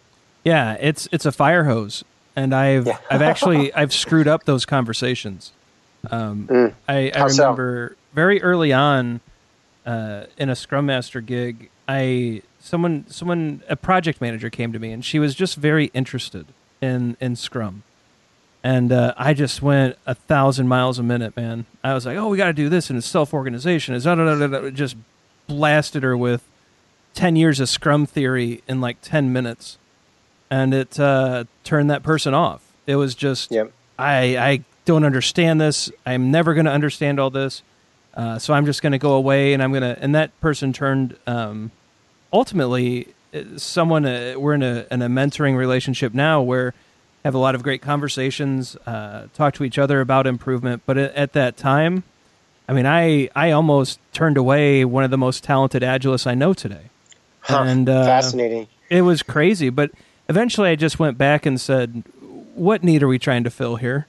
[0.45, 2.03] Yeah, it's it's a fire hose,
[2.35, 2.99] and I've Yeah.
[3.11, 5.53] I've actually I've screwed up those conversations.
[6.11, 6.73] Um, Mm.
[6.89, 7.43] I, I How so?
[7.43, 9.21] remember very early on
[9.85, 14.93] uh, in a Scrum Master gig, I someone someone a project manager came to me,
[14.93, 16.47] and she was just very interested
[16.81, 17.83] in in Scrum,
[18.63, 21.67] and uh, I just went a thousand miles a minute, man.
[21.83, 23.95] I was like, oh, we got to do this, and it's self organization.
[23.95, 24.97] It's da, da, da, da, just
[25.47, 26.43] blasted her with
[27.15, 29.79] ten years of Scrum theory in like ten minutes
[30.51, 32.73] and it uh, turned that person off.
[32.87, 33.73] It was just Yep.
[33.99, 35.91] I I don't understand this.
[36.05, 37.63] I'm never going to understand all this.
[38.15, 40.03] Uh, so I'm just going to go away, and I'm going to.
[40.03, 41.17] And that person turned.
[41.27, 41.71] Um,
[42.33, 46.75] ultimately, uh, someone uh, we're in a in a mentoring relationship now where
[47.25, 50.83] have a lot of great conversations, uh, talk to each other about improvement.
[50.87, 52.03] But at, at that time,
[52.69, 56.55] I mean, I I almost turned away one of the most talented agilists I know
[56.55, 56.91] today.
[57.41, 57.63] Huh.
[57.67, 58.69] And, uh, Fascinating.
[58.89, 59.91] It was crazy, but
[60.29, 62.05] eventually I just went back and said,
[62.55, 64.07] "What need are we trying to fill here?"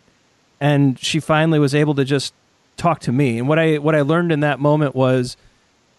[0.60, 2.34] And she finally was able to just
[2.78, 3.40] talk to me.
[3.40, 5.38] And what I what I learned in that moment was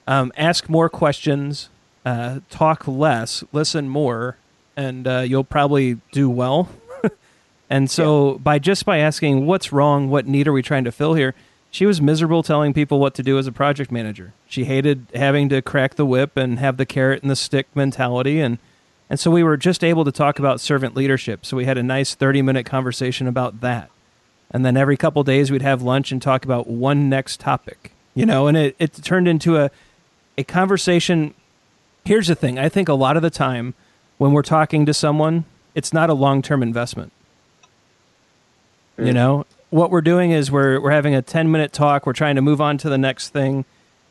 [0.06, 1.68] um, ask more questions,
[2.04, 4.36] uh, talk less, listen more,
[4.76, 6.68] and uh, you'll probably do well.
[7.72, 11.14] And so by just by asking what's wrong, what need are we trying to fill
[11.14, 11.34] here,
[11.70, 14.34] she was miserable telling people what to do as a project manager.
[14.46, 18.40] She hated having to crack the whip and have the carrot and the stick mentality
[18.40, 18.58] and
[19.08, 21.46] and so we were just able to talk about servant leadership.
[21.46, 23.90] So we had a nice 30 minute conversation about that.
[24.50, 28.26] And then every couple days we'd have lunch and talk about one next topic, you
[28.26, 29.70] know, and it, it turned into a,
[30.36, 31.32] a conversation.
[32.04, 33.72] Here's the thing I think a lot of the time
[34.18, 36.62] when we're talking to someone, it's not a long term
[39.06, 42.36] You know, what we're doing is we're, we're having a 10 minute talk, we're trying
[42.36, 43.64] to move on to the next thing.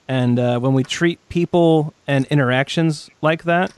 [0.07, 3.71] And uh, when we treat people and interactions like that,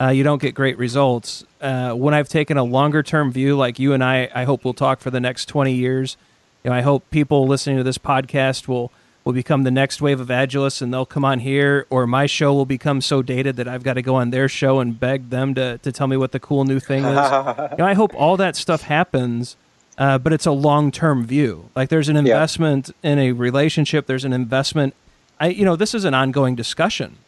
[0.00, 1.44] uh, you don't get great results.
[1.60, 4.74] Uh, when I've taken a longer term view, like you and I, I hope we'll
[4.74, 6.16] talk for the next 20 years.
[6.62, 8.92] You know, I hope people listening to this podcast will
[9.24, 12.54] will become the next wave of agilists and they'll come on here or my show
[12.54, 15.54] will become so dated that I've got to go on their show and beg them
[15.54, 17.10] to, to tell me what the cool new thing is.
[17.72, 19.56] you know, I hope all that stuff happens,
[19.98, 21.68] uh, but it's a long term view.
[21.74, 23.10] Like there's an investment yeah.
[23.10, 24.94] in a relationship, there's an investment.
[25.40, 27.18] I, you know, this is an ongoing discussion.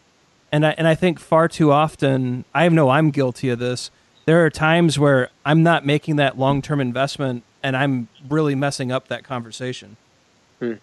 [0.52, 3.90] And I, and I think far too often, I know I'm guilty of this.
[4.24, 8.92] There are times where I'm not making that long term investment and I'm really messing
[8.92, 9.96] up that conversation.
[10.60, 10.74] Hmm.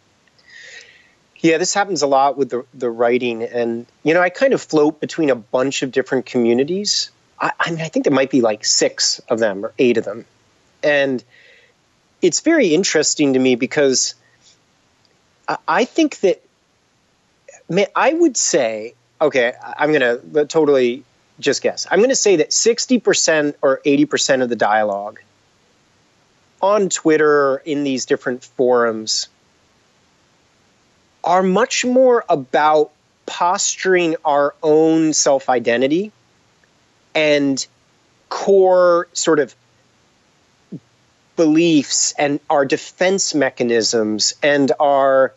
[1.40, 3.44] Yeah, this happens a lot with the, the writing.
[3.44, 7.12] And, you know, I kind of float between a bunch of different communities.
[7.40, 10.06] I, I mean, I think there might be like six of them or eight of
[10.06, 10.26] them.
[10.82, 11.24] And
[12.22, 14.16] it's very interesting to me because
[15.68, 16.44] I, think that,
[17.96, 21.04] I would say, okay, I'm going to totally
[21.40, 21.86] just guess.
[21.90, 25.20] I'm going to say that 60% or 80% of the dialogue
[26.62, 29.28] on Twitter, in these different forums,
[31.24, 32.92] are much more about
[33.28, 36.12] posturing our own self identity
[37.14, 37.68] and
[38.30, 39.56] core sort of
[41.38, 45.34] beliefs and our defense mechanisms and our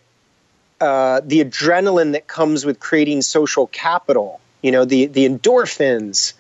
[0.81, 6.33] uh, the adrenaline that comes with creating social capital you know the the endorphins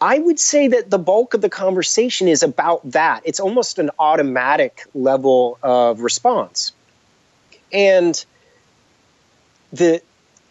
[0.00, 3.22] I would say that the bulk of the conversation is about that.
[3.24, 6.72] It's almost an automatic level of response.
[7.72, 8.22] And
[9.72, 10.02] the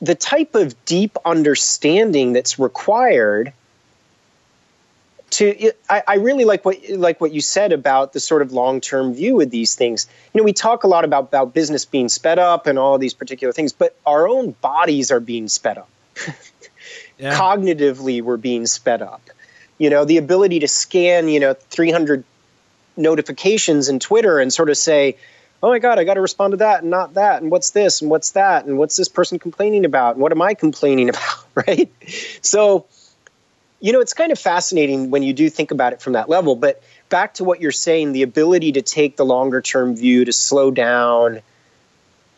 [0.02, 3.54] the type of deep understanding that's required
[5.36, 8.80] to I, I, really like what like what you said about the sort of long
[8.80, 10.08] term view of these things.
[10.34, 13.14] You know, we talk a lot about, about business being sped up and all these
[13.14, 15.90] particular things, but our own bodies are being sped up.
[17.18, 17.38] yeah.
[17.38, 19.22] Cognitively, we're being sped up.
[19.78, 22.24] You know, the ability to scan, you know, 300
[22.96, 25.18] notifications in Twitter and sort of say,
[25.62, 27.42] oh my God, I got to respond to that and not that.
[27.42, 28.66] And what's this and what's that?
[28.66, 30.16] And what's this person complaining about?
[30.16, 31.46] And what am I complaining about?
[31.56, 31.92] Right.
[32.42, 32.86] So,
[33.86, 36.56] you know, it's kind of fascinating when you do think about it from that level.
[36.56, 40.34] But back to what you're saying, the ability to take the longer term view, to
[40.34, 41.42] slow down,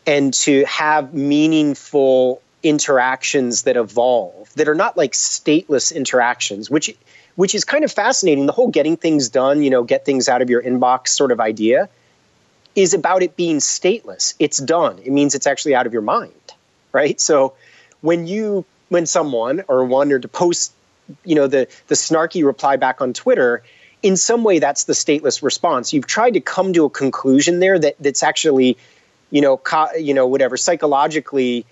[0.05, 6.93] and to have meaningful interactions that evolve that are not like stateless interactions, which
[7.37, 8.45] which is kind of fascinating.
[8.45, 11.39] The whole getting things done, you know, get things out of your inbox sort of
[11.39, 11.87] idea
[12.75, 14.33] is about it being stateless.
[14.37, 14.99] It's done.
[14.99, 16.33] It means it's actually out of your mind,
[16.91, 17.21] right?
[17.21, 17.53] So
[18.01, 20.73] when you when someone or one or to post,
[21.23, 23.63] you know, the the snarky reply back on Twitter,
[24.03, 25.93] in some way that's the stateless response.
[25.93, 28.77] You've tried to come to a conclusion there that that's actually,
[29.31, 31.65] you know, co- you know, whatever psychologically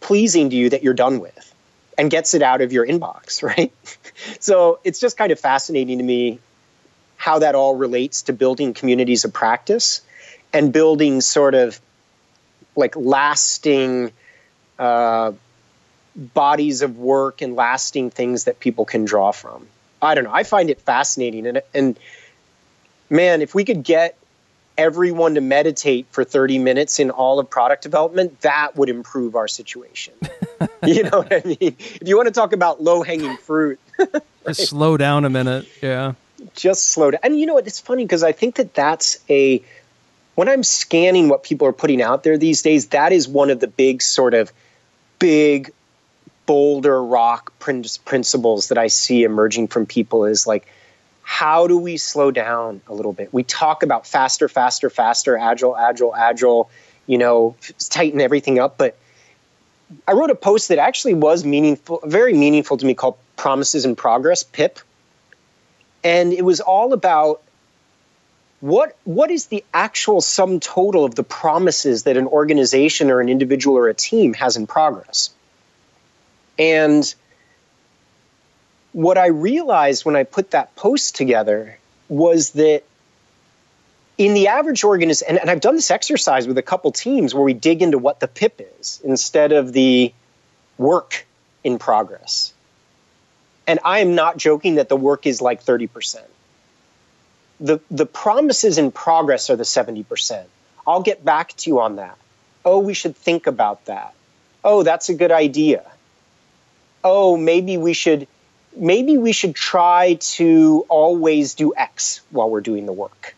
[0.00, 1.54] pleasing to you that you're done with
[1.98, 3.72] and gets it out of your inbox, right?
[4.40, 6.38] so it's just kind of fascinating to me
[7.16, 10.00] how that all relates to building communities of practice
[10.52, 11.80] and building sort of
[12.74, 14.12] like lasting
[14.78, 15.32] uh,
[16.16, 19.66] bodies of work and lasting things that people can draw from.
[20.00, 20.32] I don't know.
[20.32, 21.98] I find it fascinating, and and
[23.08, 24.16] man, if we could get
[24.78, 29.48] everyone to meditate for 30 minutes in all of product development, that would improve our
[29.48, 30.14] situation.
[30.86, 31.76] you know what I mean?
[31.78, 34.08] If you want to talk about low hanging fruit, right?
[34.46, 35.68] just slow down a minute.
[35.82, 36.14] Yeah.
[36.54, 37.20] Just slow down.
[37.22, 37.66] And you know what?
[37.66, 39.62] It's funny because I think that that's a,
[40.34, 43.60] when I'm scanning what people are putting out there these days, that is one of
[43.60, 44.52] the big sort of
[45.18, 45.72] big
[46.52, 50.66] boulder rock principles that I see emerging from people is like,
[51.22, 53.32] how do we slow down a little bit?
[53.32, 56.68] We talk about faster, faster, faster, agile, agile, agile,
[57.06, 57.56] you know,
[57.88, 58.76] tighten everything up.
[58.76, 58.98] But
[60.06, 63.96] I wrote a post that actually was meaningful, very meaningful to me called Promises in
[63.96, 64.78] Progress, PIP.
[66.04, 67.40] And it was all about
[68.60, 73.30] what what is the actual sum total of the promises that an organization or an
[73.30, 75.30] individual or a team has in progress.
[76.58, 77.14] And
[78.92, 82.82] what I realized when I put that post together was that
[84.18, 87.42] in the average organization, and, and, I've done this exercise with a couple teams where
[87.42, 90.12] we dig into what the PIP is instead of the
[90.76, 91.26] work
[91.64, 92.52] in progress.
[93.66, 96.22] And I am not joking that the work is like 30%.
[97.60, 100.44] The, the promises in progress are the 70%.
[100.86, 102.18] I'll get back to you on that.
[102.64, 104.14] Oh, we should think about that.
[104.64, 105.84] Oh, that's a good idea.
[107.04, 108.28] Oh, maybe we should
[108.76, 113.34] maybe we should try to always do X while we're doing the work.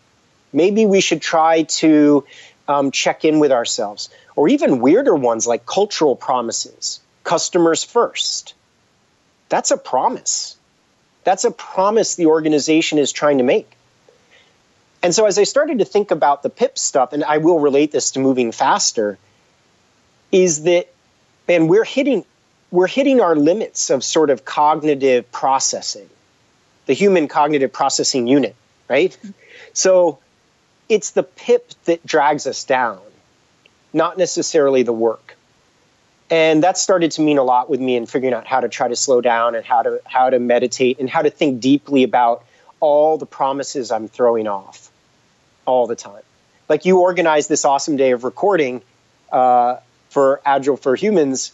[0.53, 2.25] Maybe we should try to
[2.69, 8.55] um, check in with ourselves, or even weirder ones like cultural promises, customers first.
[9.49, 10.57] That's a promise.
[11.25, 13.71] That's a promise the organization is trying to make.
[15.03, 17.93] And so, as I started to think about the PIP stuff, and I will relate
[17.93, 19.19] this to moving faster,
[20.33, 20.89] is that,
[21.47, 22.25] and we're hitting
[22.71, 26.09] we're hitting our limits of sort of cognitive processing,
[26.87, 28.57] the human cognitive processing unit,
[28.89, 29.17] right?
[29.73, 30.19] So
[30.89, 33.01] it's the pip that drags us down,
[33.93, 35.37] not necessarily the work.
[36.31, 38.89] And that started to mean a lot with me in figuring out how to try
[38.89, 42.45] to slow down and how to how to meditate and how to think deeply about
[42.81, 44.91] all the promises I'm throwing off
[45.67, 46.23] all the time.
[46.69, 48.83] Like you organized this awesome day of recording
[49.31, 49.77] uh,
[50.09, 51.53] for Agile for Humans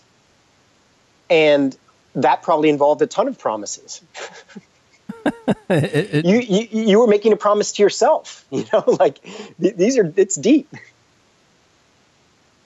[1.31, 1.77] and
[2.15, 4.03] that probably involved a ton of promises.
[5.71, 9.23] it, it, you, you you were making a promise to yourself, you know, like
[9.61, 10.69] th- these are it's deep.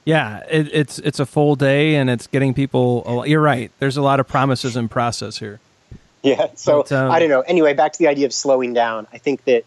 [0.05, 3.23] Yeah, it, it's it's a full day, and it's getting people.
[3.23, 3.71] A, You're right.
[3.79, 5.61] There's a lot of promises in process here.
[6.23, 6.49] Yeah.
[6.55, 7.41] So but, um, I don't know.
[7.43, 9.07] Anyway, back to the idea of slowing down.
[9.13, 9.65] I think that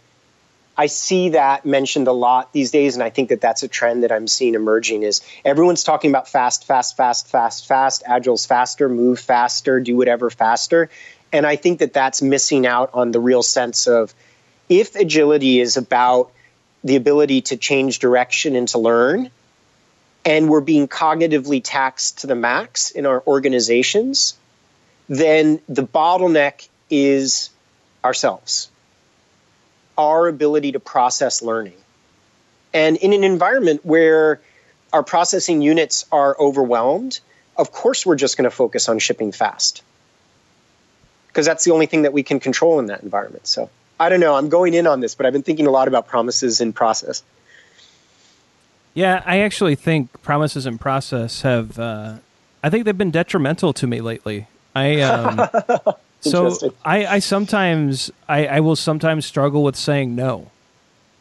[0.77, 4.03] I see that mentioned a lot these days, and I think that that's a trend
[4.03, 5.01] that I'm seeing emerging.
[5.01, 8.03] Is everyone's talking about fast, fast, fast, fast, fast.
[8.05, 10.89] Agile's faster, move faster, do whatever faster,
[11.33, 14.13] and I think that that's missing out on the real sense of
[14.69, 16.31] if agility is about
[16.83, 19.31] the ability to change direction and to learn,
[20.23, 24.37] and we're being cognitively taxed to the max in our organizations,
[25.09, 27.49] then the bottleneck is
[28.05, 28.69] ourselves
[29.97, 31.77] our ability to process learning.
[32.73, 34.39] And in an environment where
[34.93, 37.19] our processing units are overwhelmed,
[37.57, 39.81] of course we're just going to focus on shipping fast.
[41.27, 43.47] Because that's the only thing that we can control in that environment.
[43.47, 43.69] So
[43.99, 46.07] I don't know, I'm going in on this, but I've been thinking a lot about
[46.07, 47.23] promises and process.
[48.93, 52.15] Yeah, I actually think promises and process have, uh,
[52.63, 54.47] I think they've been detrimental to me lately.
[54.75, 55.49] I, um,
[56.19, 60.51] so I, I sometimes I, I will sometimes struggle with saying no.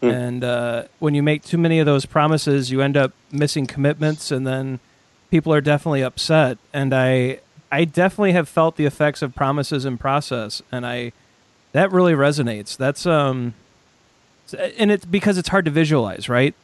[0.02, 0.12] Mm.
[0.12, 4.30] And uh, when you make too many of those promises, you end up missing commitments,
[4.30, 4.78] and then
[5.30, 6.58] people are definitely upset.
[6.72, 7.40] And I
[7.70, 11.12] I definitely have felt the effects of promises in process, and I
[11.72, 12.76] that really resonates.
[12.76, 13.54] That's um,
[14.78, 16.54] and it's because it's hard to visualize, right?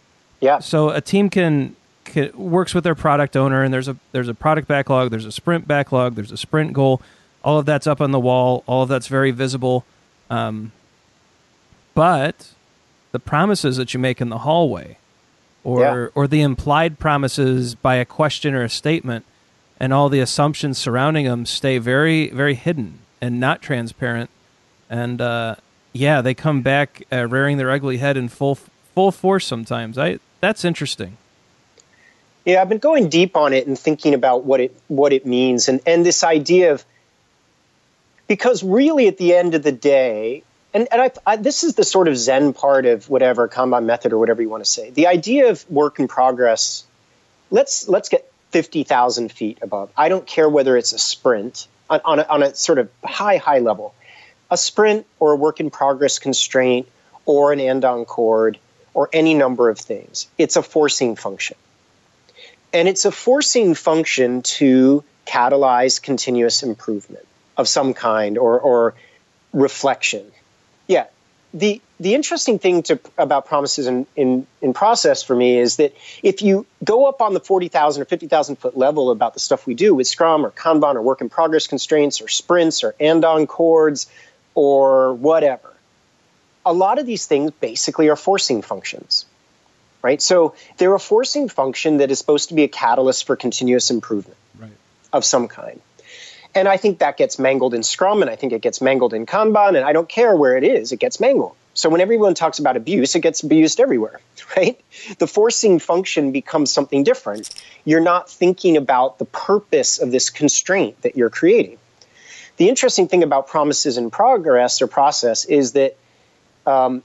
[0.40, 0.58] Yeah.
[0.58, 4.34] So a team can, can works with their product owner, and there's a there's a
[4.34, 7.00] product backlog, there's a sprint backlog, there's a sprint goal
[7.44, 8.62] all of that's up on the wall.
[8.66, 9.84] All of that's very visible.
[10.30, 10.72] Um,
[11.94, 12.52] but
[13.12, 14.96] the promises that you make in the hallway,
[15.64, 16.06] or yeah.
[16.14, 19.24] or the implied promises by a question or a statement,
[19.78, 24.30] and all the assumptions surrounding them stay very very hidden and not transparent.
[24.88, 25.56] And uh,
[25.92, 28.58] yeah, they come back uh, rearing their ugly head in full
[28.94, 29.98] full force sometimes.
[29.98, 31.18] I that's interesting.
[32.44, 35.68] Yeah, I've been going deep on it and thinking about what it what it means,
[35.68, 36.84] and and this idea of
[38.28, 40.42] because really at the end of the day
[40.74, 44.12] and, and I, I, this is the sort of zen part of whatever kanban method
[44.12, 44.90] or whatever you want to say.
[44.90, 46.84] The idea of work in progress
[47.50, 49.90] let's let's get 50000 feet above.
[49.96, 53.36] I don't care whether it's a sprint on, on, a, on a sort of high
[53.36, 53.94] high level.
[54.50, 56.86] A sprint or a work in progress constraint
[57.24, 58.58] or an andon cord
[58.94, 61.56] or any number of things it's a forcing function.
[62.74, 67.26] And it's a forcing function to catalyze continuous improvement
[67.56, 68.94] of some kind or, or
[69.52, 70.24] reflection.
[70.86, 71.06] Yeah.
[71.54, 75.94] The, the interesting thing to, about promises in, in, in process for me is that
[76.22, 79.74] if you go up on the 40,000 or 50,000 foot level about the stuff we
[79.74, 84.10] do with Scrum or Kanban or work in progress constraints or sprints or andon cords
[84.54, 85.74] or whatever,
[86.64, 89.26] a lot of these things basically are forcing functions
[90.02, 90.20] right?
[90.20, 94.36] So they're a forcing function that is supposed to be a catalyst for continuous improvement
[94.58, 94.72] right.
[95.12, 95.80] of some kind.
[96.54, 99.24] And I think that gets mangled in Scrum, and I think it gets mangled in
[99.24, 101.56] Kanban, and I don't care where it is, it gets mangled.
[101.74, 104.20] So when everyone talks about abuse, it gets abused everywhere,
[104.56, 104.78] right?
[105.18, 107.48] The forcing function becomes something different.
[107.84, 111.78] You're not thinking about the purpose of this constraint that you're creating.
[112.58, 115.96] The interesting thing about promises and progress or process is that,
[116.66, 117.02] um,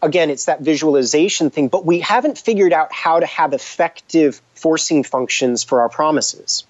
[0.00, 5.02] again, it's that visualization thing, but we haven't figured out how to have effective forcing
[5.02, 6.64] functions for our promises.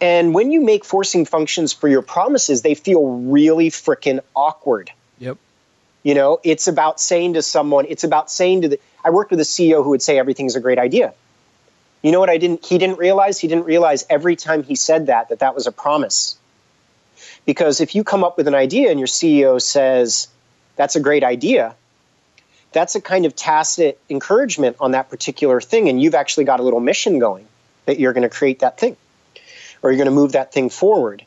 [0.00, 4.90] And when you make forcing functions for your promises, they feel really freaking awkward.
[5.18, 5.38] Yep.
[6.04, 9.40] You know, it's about saying to someone, it's about saying to the, I worked with
[9.40, 11.14] a CEO who would say everything's a great idea.
[12.02, 13.40] You know what I didn't, he didn't realize?
[13.40, 16.38] He didn't realize every time he said that, that that was a promise.
[17.44, 20.28] Because if you come up with an idea and your CEO says,
[20.76, 21.74] that's a great idea,
[22.70, 25.88] that's a kind of tacit encouragement on that particular thing.
[25.88, 27.46] And you've actually got a little mission going
[27.86, 28.96] that you're going to create that thing
[29.82, 31.24] or you're going to move that thing forward.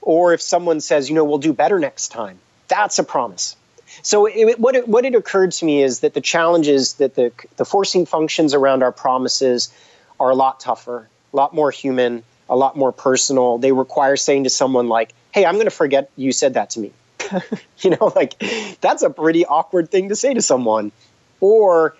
[0.00, 2.38] Or if someone says, you know, we'll do better next time,
[2.68, 3.56] that's a promise.
[4.02, 7.30] So it, what, it, what it occurred to me is that the challenges that the,
[7.56, 9.72] the forcing functions around our promises
[10.18, 13.58] are a lot tougher, a lot more human, a lot more personal.
[13.58, 16.80] They require saying to someone like, "Hey, I'm going to forget you said that to
[16.80, 16.92] me."
[17.78, 18.38] you know, like
[18.80, 20.92] that's a pretty awkward thing to say to someone.
[21.40, 21.96] Or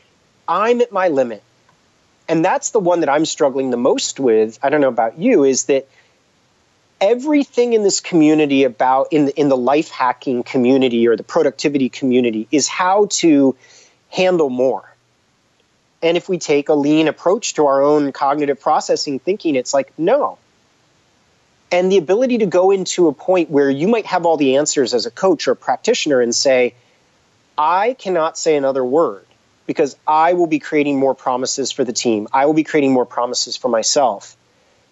[0.47, 1.43] I'm at my limit.
[2.29, 4.59] And that's the one that I'm struggling the most with.
[4.63, 5.89] I don't know about you, is that
[7.01, 11.89] everything in this community about in the, in the life hacking community or the productivity
[11.89, 13.57] community is how to
[14.09, 14.89] handle more.
[16.01, 19.93] And if we take a lean approach to our own cognitive processing thinking, it's like,
[19.99, 20.39] no.
[21.71, 24.95] And the ability to go into a point where you might have all the answers
[24.95, 26.75] as a coach or a practitioner and say,
[27.57, 29.27] I cannot say another word
[29.73, 32.29] because I will be creating more promises for the team.
[32.33, 34.37] I will be creating more promises for myself.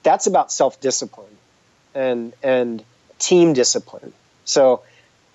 [0.02, 1.36] That's about self discipline
[1.94, 2.82] and and
[3.18, 4.12] team discipline.
[4.44, 4.82] So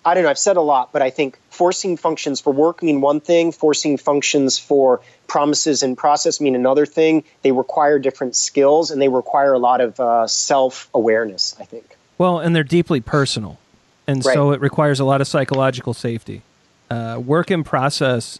[0.03, 3.01] I don't know, I've said a lot, but I think forcing functions for work mean
[3.01, 7.23] one thing, forcing functions for promises and process mean another thing.
[7.43, 11.97] They require different skills and they require a lot of uh, self awareness, I think.
[12.17, 13.59] Well, and they're deeply personal.
[14.07, 14.33] And right.
[14.33, 16.41] so it requires a lot of psychological safety.
[16.89, 18.37] Uh, work in process,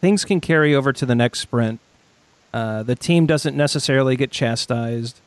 [0.00, 1.80] things can carry over to the next sprint.
[2.52, 5.20] Uh, the team doesn't necessarily get chastised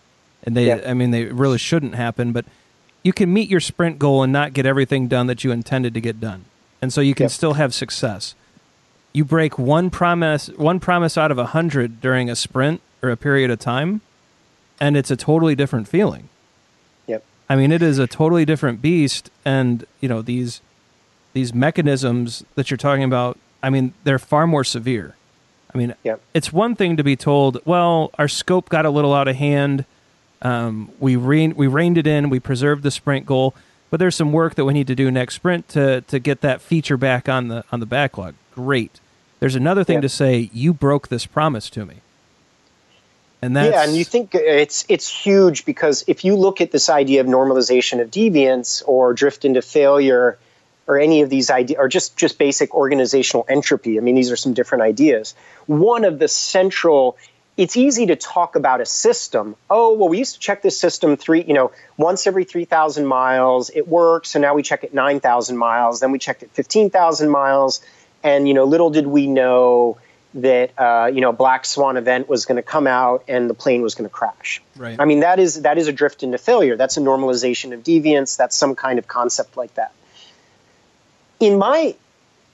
[0.44, 0.82] and they yeah.
[0.86, 2.46] I mean they really shouldn't happen, but
[3.04, 6.02] you can meet your sprint goal and not get everything done that you intended to
[6.02, 6.46] get done.
[6.82, 8.36] And so you can still have success.
[9.14, 13.18] You break one promise one promise out of a hundred during a sprint or a
[13.18, 14.02] period of time,
[14.80, 16.30] and it's a totally different feeling.
[17.08, 17.24] Yep.
[17.50, 20.62] I mean it is a totally different beast and you know these
[21.34, 25.16] these mechanisms that you're talking about, I mean, they're far more severe.
[25.74, 26.22] I mean, yep.
[26.34, 29.86] it's one thing to be told, well, our scope got a little out of hand
[30.42, 32.30] um, we rein, we reined it in.
[32.30, 33.54] We preserved the sprint goal,
[33.90, 36.62] but there's some work that we need to do next sprint to to get that
[36.62, 38.36] feature back on the on the backlog.
[38.54, 39.00] Great.
[39.40, 40.02] There's another thing yeah.
[40.02, 40.50] to say.
[40.54, 41.96] You broke this promise to me.
[43.42, 46.90] And that's, yeah, and you think it's it's huge because if you look at this
[46.90, 50.38] idea of normalization of deviance or drift into failure
[50.90, 54.36] or any of these ideas or just just basic organizational entropy i mean these are
[54.36, 55.36] some different ideas
[55.68, 57.18] one of the central
[57.60, 59.54] it's easy to talk about a system.
[59.70, 63.70] Oh, well, we used to check this system three, you know, once every 3,000 miles.
[63.70, 64.30] It works.
[64.30, 66.00] So now we check it 9,000 miles.
[66.00, 67.82] Then we checked it 15,000 miles.
[68.24, 69.98] And, you know, little did we know
[70.36, 73.54] that, uh, you know, a black swan event was going to come out and the
[73.54, 74.62] plane was going to crash.
[74.78, 74.98] Right.
[74.98, 76.78] I mean, that is, that is a drift into failure.
[76.78, 78.38] That's a normalization of deviance.
[78.38, 79.92] That's some kind of concept like that.
[81.40, 81.96] In my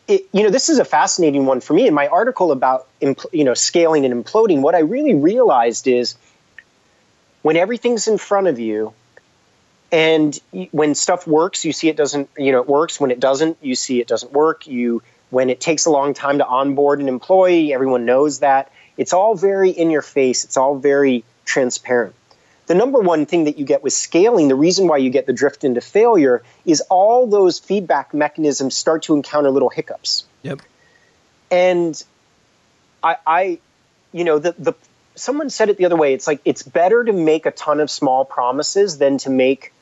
[0.07, 1.87] it, you know, this is a fascinating one for me.
[1.87, 6.15] In my article about you know scaling and imploding, what I really realized is
[7.41, 8.93] when everything's in front of you,
[9.91, 10.39] and
[10.71, 12.29] when stuff works, you see it doesn't.
[12.37, 12.99] You know, it works.
[12.99, 14.67] When it doesn't, you see it doesn't work.
[14.67, 18.71] You when it takes a long time to onboard an employee, everyone knows that.
[18.97, 20.45] It's all very in your face.
[20.45, 22.15] It's all very transparent
[22.67, 25.33] the number one thing that you get with scaling, the reason why you get the
[25.33, 30.25] drift into failure is all those feedback mechanisms start to encounter little hiccups.
[30.43, 30.61] Yep.
[31.51, 32.03] And
[33.03, 33.59] I, I
[34.11, 34.73] you know, the, the
[35.15, 36.13] someone said it the other way.
[36.13, 39.73] It's like it's better to make a ton of small promises than to make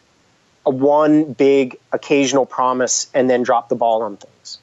[0.65, 4.59] a one big occasional promise and then drop the ball on things.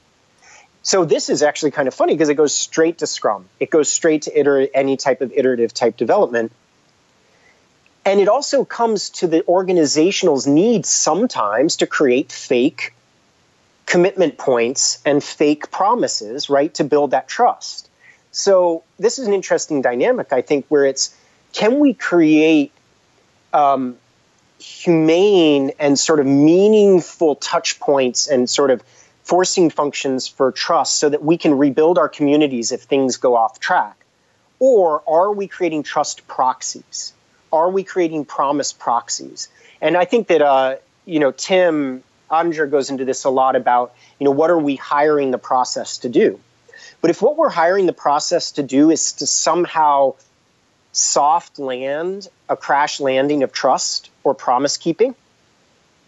[0.83, 3.47] So this is actually kind of funny because it goes straight to Scrum.
[3.59, 6.51] It goes straight to iter- any type of iterative type development.
[8.03, 12.93] And it also comes to the organizational's need sometimes to create fake
[13.85, 17.89] commitment points and fake promises, right, to build that trust.
[18.31, 21.15] So this is an interesting dynamic, I think, where it's
[21.53, 22.71] can we create
[23.53, 23.97] um,
[24.59, 28.81] humane and sort of meaningful touch points and sort of
[29.23, 33.59] forcing functions for trust so that we can rebuild our communities if things go off
[33.59, 33.97] track?
[34.59, 37.13] Or are we creating trust proxies?
[37.51, 39.49] Are we creating promise proxies?
[39.81, 40.75] And I think that uh,
[41.05, 44.75] you know Tim Ottinger goes into this a lot about you know what are we
[44.75, 46.39] hiring the process to do?
[47.01, 50.15] But if what we're hiring the process to do is to somehow
[50.93, 55.15] soft land a crash landing of trust or promise keeping,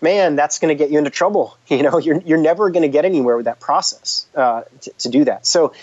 [0.01, 1.57] man, that's going to get you into trouble.
[1.69, 5.09] You know, you're you're never going to get anywhere with that process uh, to, to
[5.09, 5.45] do that.
[5.45, 5.73] So.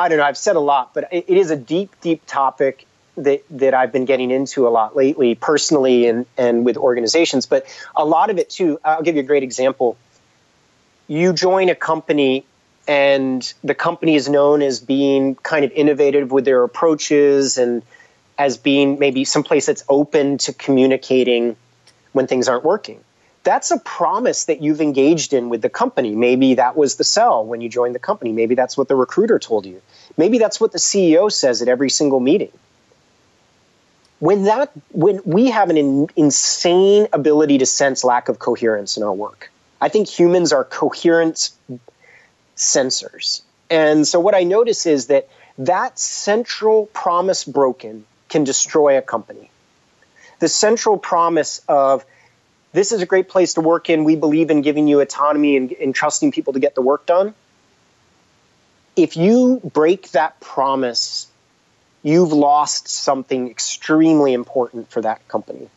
[0.00, 0.24] I don't know.
[0.24, 2.86] I've said a lot, but it, it is a deep, deep topic
[3.24, 7.46] that that I've been getting into a lot lately, personally and and with organizations.
[7.46, 7.66] But
[7.96, 8.78] a lot of it too.
[8.84, 9.96] I'll give you a great example.
[11.06, 12.44] You join a company,
[12.86, 17.82] and the company is known as being kind of innovative with their approaches and
[18.38, 21.56] as being maybe someplace that's open to communicating
[22.12, 23.02] when things aren't working.
[23.42, 26.14] That's a promise that you've engaged in with the company.
[26.14, 28.32] Maybe that was the sell when you joined the company.
[28.32, 29.80] Maybe that's what the recruiter told you.
[30.16, 32.52] Maybe that's what the CEO says at every single meeting
[34.20, 39.02] when that when we have an in, insane ability to sense lack of coherence in
[39.02, 39.50] our work.
[39.80, 41.56] I think humans are coherence
[42.56, 43.42] sensors.
[43.70, 49.50] And so what i notice is that that central promise broken can destroy a company.
[50.40, 52.04] The central promise of
[52.72, 55.72] this is a great place to work in we believe in giving you autonomy and,
[55.72, 57.34] and trusting people to get the work done.
[58.94, 61.28] If you break that promise
[62.08, 65.68] you've lost something extremely important for that company.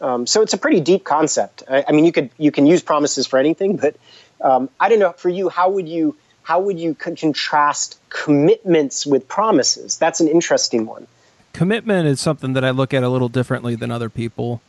[0.00, 1.62] Um, so it's a pretty deep concept.
[1.68, 3.96] I, I, mean, you could you can use promises for anything, but
[4.40, 5.48] um, I don't know for you.
[5.48, 9.98] How would you how would you contrast commitments with promises?
[9.98, 11.06] That's an interesting one.
[11.52, 14.60] Commitment is something that I look at a little differently than other people.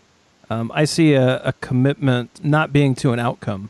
[0.50, 3.70] Um, I see a, a, commitment not being to an outcome.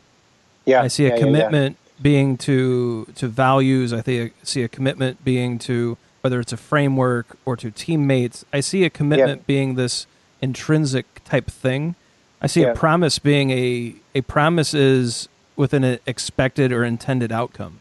[0.64, 2.02] Yeah, I see a yeah, commitment yeah, yeah.
[2.02, 3.92] being to to values.
[3.92, 8.44] I think see a commitment being to whether it's a framework or to teammates.
[8.52, 9.46] I see a commitment yeah.
[9.46, 10.06] being this
[10.40, 11.94] intrinsic type thing.
[12.40, 12.68] I see yeah.
[12.68, 17.80] a promise being a a promise is within an expected or intended outcome,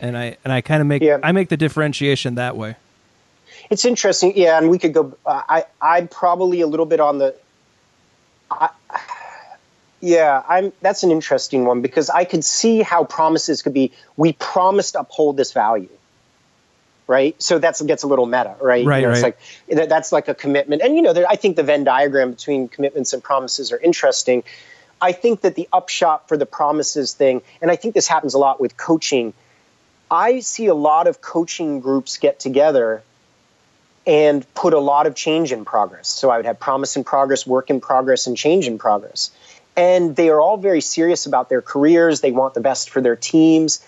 [0.00, 1.18] and I and I kind of make yeah.
[1.22, 2.76] I make the differentiation that way.
[3.70, 5.16] It's interesting, yeah, and we could go.
[5.26, 7.34] Uh, I I'm probably a little bit on the.
[8.50, 8.70] I,
[10.00, 10.72] yeah, I'm.
[10.80, 13.92] That's an interesting one because I could see how promises could be.
[14.16, 15.88] We promised uphold this value
[17.06, 17.40] right?
[17.42, 18.84] So that gets a little meta, right?
[18.84, 19.34] Right, you know, right.
[19.68, 22.30] It's like that's like a commitment, and you know, there, I think the Venn diagram
[22.32, 24.44] between commitments and promises are interesting.
[25.00, 28.38] I think that the upshot for the promises thing, and I think this happens a
[28.38, 29.34] lot with coaching.
[30.10, 33.02] I see a lot of coaching groups get together
[34.06, 36.08] and put a lot of change in progress.
[36.08, 39.30] So I would have promise in progress, work in progress, and change in progress.
[39.76, 42.20] And they are all very serious about their careers.
[42.20, 43.84] They want the best for their teams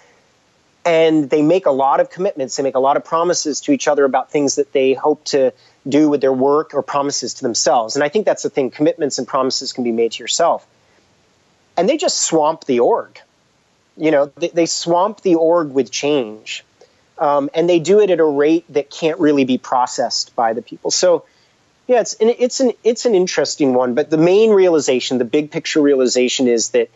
[0.84, 2.56] and they make a lot of commitments.
[2.56, 5.52] They make a lot of promises to each other about things that they hope to
[5.88, 7.94] do with their work or promises to themselves.
[7.94, 8.70] And i think that's the thing.
[8.70, 10.66] Commitments and promises can be made to yourself.
[11.76, 13.18] And they just swamp the org.
[13.96, 16.64] You know they, they swamp the org with change.
[17.18, 20.62] Um, and they do it at a rate that can't really be processed by the
[20.62, 20.90] people.
[20.90, 21.24] So
[21.86, 23.94] yeah it's it's an it's an interesting one.
[23.94, 26.90] But the main realization the big picture realization is that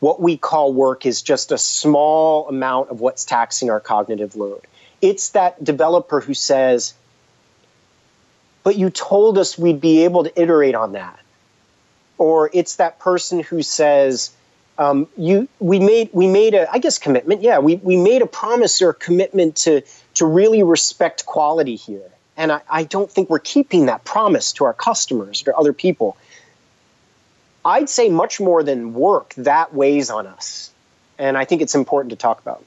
[0.00, 4.62] what we call work is just a small amount of what's taxing our cognitive load.
[5.00, 6.94] It's that developer who says,
[8.62, 11.18] but you told us we'd be able to iterate on that.
[12.16, 14.30] Or it's that person who says,
[14.78, 17.42] um, you, we made, we made a, I guess commitment.
[17.42, 19.82] Yeah, we, we made a promise or a commitment to,
[20.14, 22.10] to really respect quality here.
[22.36, 26.16] And I, I don't think we're keeping that promise to our customers or other people.
[27.64, 30.70] I'd say much more than work that weighs on us.
[31.18, 32.64] And I think it's important to talk about.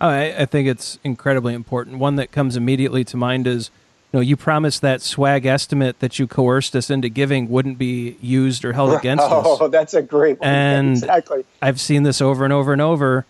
[0.00, 1.98] Oh, I, I, think it's incredibly important.
[1.98, 3.70] One that comes immediately to mind is,
[4.12, 8.16] you know, you promised that swag estimate that you coerced us into giving wouldn't be
[8.20, 9.58] used or held against oh, us.
[9.60, 10.48] Oh, that's a great one.
[10.48, 11.44] And exactly.
[11.60, 13.26] I've seen this over and over and over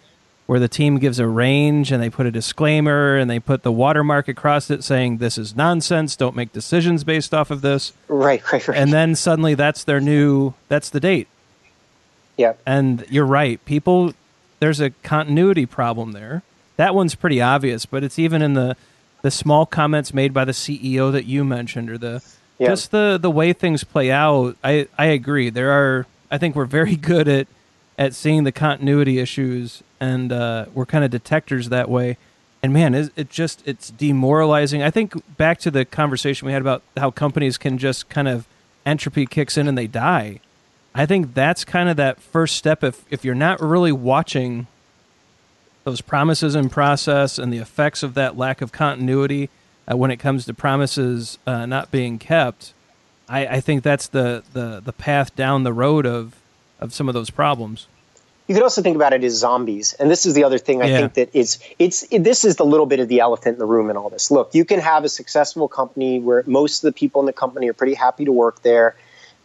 [0.49, 3.71] where the team gives a range and they put a disclaimer and they put the
[3.71, 6.17] watermark across it saying this is nonsense.
[6.17, 7.93] Don't make decisions based off of this.
[8.09, 8.79] Right right right.
[8.79, 11.29] And then suddenly that's their new that's the date.
[12.39, 13.63] Yeah and you're right.
[13.67, 14.15] People
[14.59, 16.43] there's a continuity problem there.
[16.77, 18.75] That one's pretty obvious but it's even in the
[19.21, 22.25] the small comments made by the ceo that you mentioned or the
[22.59, 22.69] yeah.
[22.69, 24.57] just the the way things play out.
[24.65, 25.51] I i agree.
[25.51, 27.49] There are i think we're very good at
[27.99, 32.17] at seeing the continuity issues, and uh, we're kind of detectors that way.
[32.63, 34.83] And man, it, just it's demoralizing.
[34.83, 38.47] I think back to the conversation we had about how companies can just kind of
[38.85, 40.41] entropy kicks in and they die.
[40.95, 42.83] I think that's kind of that first step.
[42.83, 44.67] If if you're not really watching
[45.85, 49.49] those promises in process and the effects of that lack of continuity
[49.91, 52.75] uh, when it comes to promises uh, not being kept,
[53.29, 56.35] I, I think that's the, the the path down the road of
[56.81, 57.87] of some of those problems.
[58.49, 60.87] You could also think about it as zombies, and this is the other thing I
[60.87, 60.99] yeah.
[61.01, 63.67] think that is it's it, this is the little bit of the elephant in the
[63.67, 64.31] room in all this.
[64.31, 67.69] Look, you can have a successful company where most of the people in the company
[67.69, 68.97] are pretty happy to work there.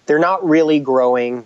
[0.06, 1.46] They're not really growing.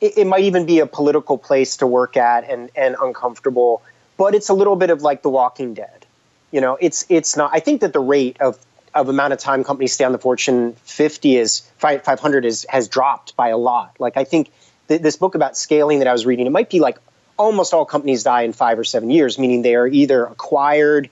[0.00, 3.82] It, it might even be a political place to work at and and uncomfortable,
[4.16, 6.04] but it's a little bit of like The Walking Dead.
[6.50, 7.52] You know, it's it's not.
[7.54, 8.58] I think that the rate of
[8.92, 13.36] of amount of time companies stay on the Fortune 50 is 500 is has dropped
[13.36, 13.94] by a lot.
[14.00, 14.50] Like I think
[14.88, 16.98] th- this book about scaling that I was reading, it might be like
[17.36, 21.10] almost all companies die in five or seven years, meaning they are either acquired,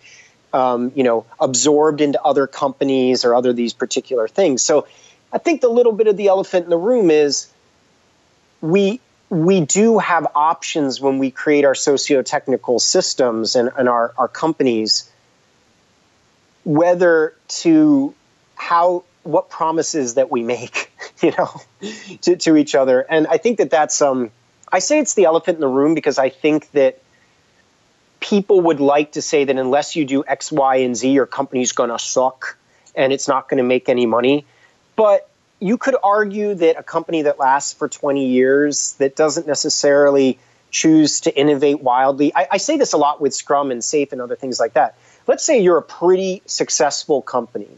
[0.53, 4.63] um, you know, absorbed into other companies or other these particular things.
[4.63, 4.87] So
[5.33, 7.51] I think the little bit of the elephant in the room is
[8.61, 9.01] we
[9.31, 15.11] we do have options when we create our socio-technical systems and, and our, our companies
[16.65, 18.15] whether to
[18.57, 20.93] how what promises that we make,
[21.23, 21.61] you know,
[22.23, 23.01] to, to each other.
[23.01, 24.31] And I think that that's um
[24.71, 26.99] I say it's the elephant in the room because I think that
[28.21, 31.73] people would like to say that unless you do X, Y, and Z, your company's
[31.73, 32.57] going to suck
[32.95, 34.47] and it's not going to make any money.
[34.97, 35.29] But
[35.61, 40.39] you could argue that a company that lasts for 20 years, that doesn't necessarily
[40.71, 42.35] choose to innovate wildly.
[42.35, 44.97] I, I say this a lot with Scrum and SAFe and other things like that.
[45.27, 47.69] Let's say you're a pretty successful company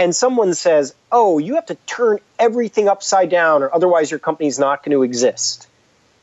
[0.00, 4.58] and someone says, oh, you have to turn everything upside down or otherwise your company's
[4.58, 5.68] not going to exist.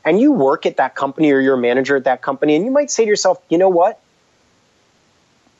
[0.04, 2.70] And you work at that company or you're a manager at that company, and you
[2.70, 4.00] might say to yourself, you know what?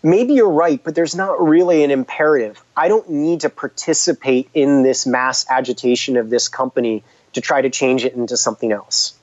[0.02, 2.62] maybe you're right, but there's not really an imperative.
[2.76, 7.02] I don't need to participate in this mass agitation of this company
[7.32, 9.14] to try to change it into something else.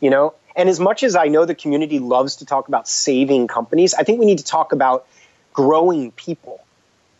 [0.00, 0.34] You know?
[0.56, 4.04] And as much as I know the community loves to talk about saving companies, I
[4.04, 5.06] think we need to talk about
[5.52, 6.63] growing people.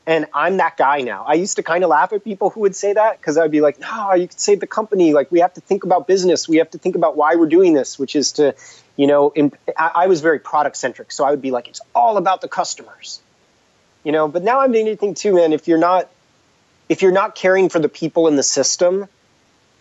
[0.06, 1.24] And I'm that guy now.
[1.26, 3.62] I used to kind of laugh at people who would say that because I'd be
[3.62, 5.14] like, no, you could save the company.
[5.14, 6.46] Like, we have to think about business.
[6.46, 8.54] We have to think about why we're doing this, which is to,
[8.96, 11.80] you know, in, I, I, was very product centric, so I would be like, it's
[11.94, 13.20] all about the customers,
[14.02, 14.28] you know.
[14.28, 15.54] But now I'm doing anything too, man.
[15.54, 16.10] If you're not,
[16.90, 19.08] if you're not caring for the people in the system,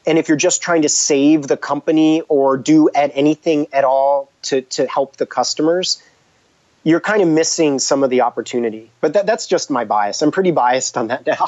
[0.07, 4.31] and if you're just trying to save the company or do at anything at all
[4.43, 6.01] to to help the customers,
[6.83, 8.91] you're kind of missing some of the opportunity.
[9.01, 10.21] But that, that's just my bias.
[10.21, 11.47] I'm pretty biased on that now.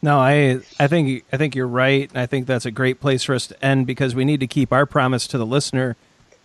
[0.00, 2.10] no, I I think I think you're right.
[2.14, 4.72] I think that's a great place for us to end because we need to keep
[4.72, 5.96] our promise to the listener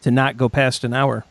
[0.01, 1.25] to not go past an hour.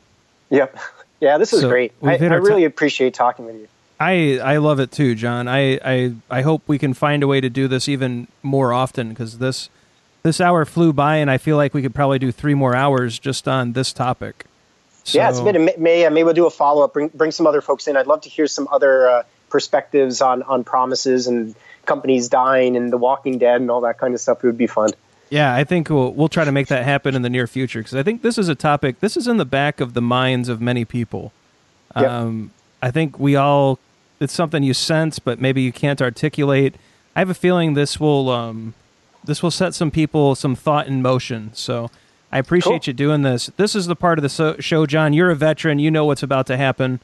[0.50, 0.78] Yep.
[1.18, 1.92] Yeah, this is so great.
[2.02, 3.68] I, I really t- appreciate talking with you.
[3.98, 5.48] I, I love it too, John.
[5.48, 9.08] I, I I hope we can find a way to do this even more often
[9.08, 9.70] because this
[10.22, 13.18] this hour flew by, and I feel like we could probably do three more hours
[13.18, 14.44] just on this topic.
[15.06, 16.92] So, yeah, it's been a, may maybe we'll do a follow up.
[16.92, 17.96] Bring bring some other folks in.
[17.96, 21.54] I'd love to hear some other uh, perspectives on on promises and
[21.84, 24.42] companies dying and The Walking Dead and all that kind of stuff.
[24.42, 24.90] It would be fun.
[25.30, 27.94] Yeah, I think we'll we'll try to make that happen in the near future because
[27.94, 28.98] I think this is a topic.
[28.98, 31.32] This is in the back of the minds of many people.
[31.94, 32.10] Yep.
[32.10, 32.50] Um,
[32.82, 33.78] I think we all.
[34.18, 36.74] It's something you sense, but maybe you can't articulate.
[37.14, 38.74] I have a feeling this will um,
[39.24, 41.50] this will set some people some thought in motion.
[41.54, 41.92] So
[42.32, 42.88] I appreciate cool.
[42.88, 43.50] you doing this.
[43.56, 45.12] This is the part of the so- show, John.
[45.12, 45.78] You're a veteran.
[45.78, 47.00] You know what's about to happen.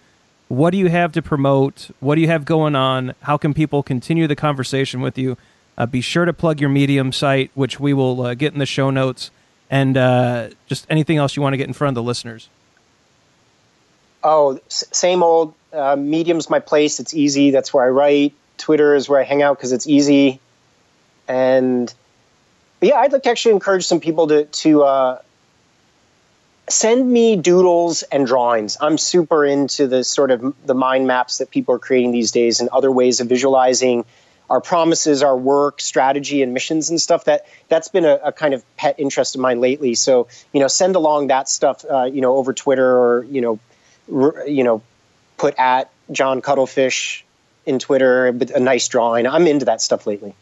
[0.48, 1.90] What do you have to promote?
[2.00, 3.14] What do you have going on?
[3.22, 5.38] How can people continue the conversation with you?
[5.78, 8.66] Uh, be sure to plug your Medium site, which we will uh, get in the
[8.66, 9.30] show notes,
[9.70, 12.50] and uh, just anything else you want to get in front of the listeners.
[14.22, 15.54] Oh, s- same old.
[15.72, 17.00] Uh, Medium's my place.
[17.00, 17.50] It's easy.
[17.50, 18.34] That's where I write.
[18.58, 20.38] Twitter is where I hang out because it's easy.
[21.26, 21.92] And
[22.82, 25.18] yeah, I'd like to actually encourage some people to to uh,
[26.68, 28.76] send me doodles and drawings.
[28.80, 32.60] I'm super into the sort of the mind maps that people are creating these days
[32.60, 34.04] and other ways of visualizing
[34.50, 37.24] our promises, our work, strategy, and missions and stuff.
[37.24, 39.94] That that's been a, a kind of pet interest of mine lately.
[39.94, 43.58] So you know, send along that stuff, uh, you know, over Twitter or you know,
[44.12, 44.82] r- you know,
[45.36, 47.24] put at John Cuttlefish
[47.64, 49.26] in Twitter a nice drawing.
[49.26, 50.34] I'm into that stuff lately.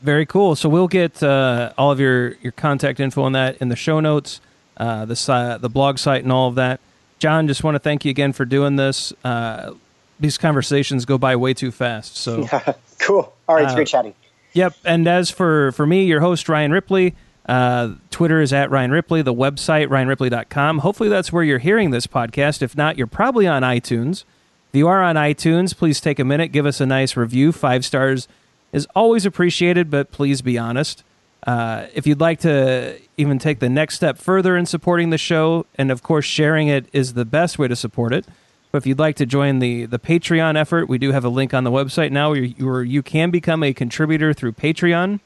[0.00, 0.54] Very cool.
[0.54, 4.00] So we'll get uh, all of your, your contact info on that in the show
[4.00, 4.40] notes,
[4.76, 6.80] uh, the the blog site, and all of that.
[7.18, 9.12] John, just want to thank you again for doing this.
[9.24, 9.72] Uh,
[10.20, 12.16] these conversations go by way too fast.
[12.16, 13.32] So yeah, cool.
[13.48, 14.14] All right, it's great uh, chatting.
[14.52, 14.74] Yep.
[14.84, 17.14] And as for for me, your host Ryan Ripley.
[17.48, 19.22] Uh, Twitter is at Ryan Ripley.
[19.22, 20.80] The website ryanripley.com.
[20.80, 22.62] Hopefully, that's where you're hearing this podcast.
[22.62, 24.24] If not, you're probably on iTunes.
[24.70, 27.52] If you are on iTunes, please take a minute, give us a nice review.
[27.52, 28.28] Five stars
[28.72, 31.04] is always appreciated, but please be honest.
[31.46, 35.66] Uh, if you'd like to even take the next step further in supporting the show,
[35.76, 38.26] and of course, sharing it is the best way to support it.
[38.70, 41.54] But if you'd like to join the the Patreon effort, we do have a link
[41.54, 45.20] on the website now where you, where you can become a contributor through Patreon.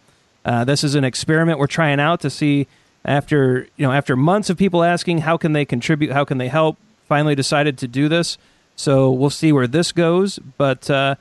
[0.45, 2.67] Uh, this is an experiment we're trying out to see
[3.05, 6.49] after you know after months of people asking how can they contribute, how can they
[6.49, 6.77] help.
[7.09, 8.39] Finally, decided to do this.
[8.77, 10.39] So we'll see where this goes.
[10.57, 11.17] But uh,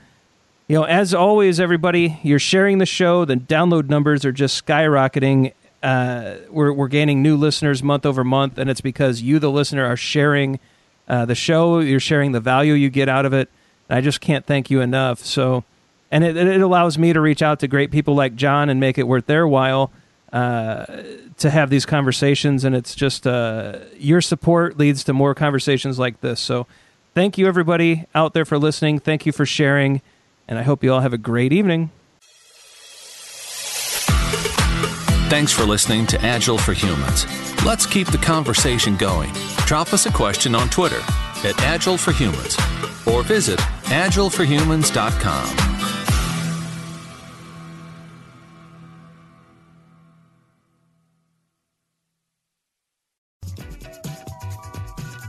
[0.72, 3.26] you know, as always, everybody, you're sharing the show.
[3.26, 5.52] The download numbers are just skyrocketing.
[5.84, 9.86] Uh, we're we're gaining new listeners month over month, and it's because you, the listener,
[9.86, 10.62] are sharing
[11.10, 11.80] uh, the show.
[11.80, 13.50] You're sharing the value you get out of it.
[13.90, 15.20] I just can't thank you enough.
[15.20, 15.66] So,
[16.10, 18.98] and it, it allows me to reach out to great people like John and make
[18.98, 19.92] it worth their while
[20.32, 20.86] uh,
[21.40, 22.64] to have these conversations.
[22.64, 26.40] And it's just uh, your support leads to more conversations like this.
[26.40, 26.66] So,
[27.14, 29.00] thank you everybody out there for listening.
[29.00, 30.02] Thank you for sharing,
[30.52, 31.90] and I hope you all have a great evening.
[35.30, 37.26] Thanks for listening to Agile for Humans.
[37.66, 39.32] Let's keep the conversation going.
[39.66, 41.00] Drop us a question on Twitter
[41.48, 42.58] at Agile for Humans
[43.08, 45.81] or visit agileforhumans.com.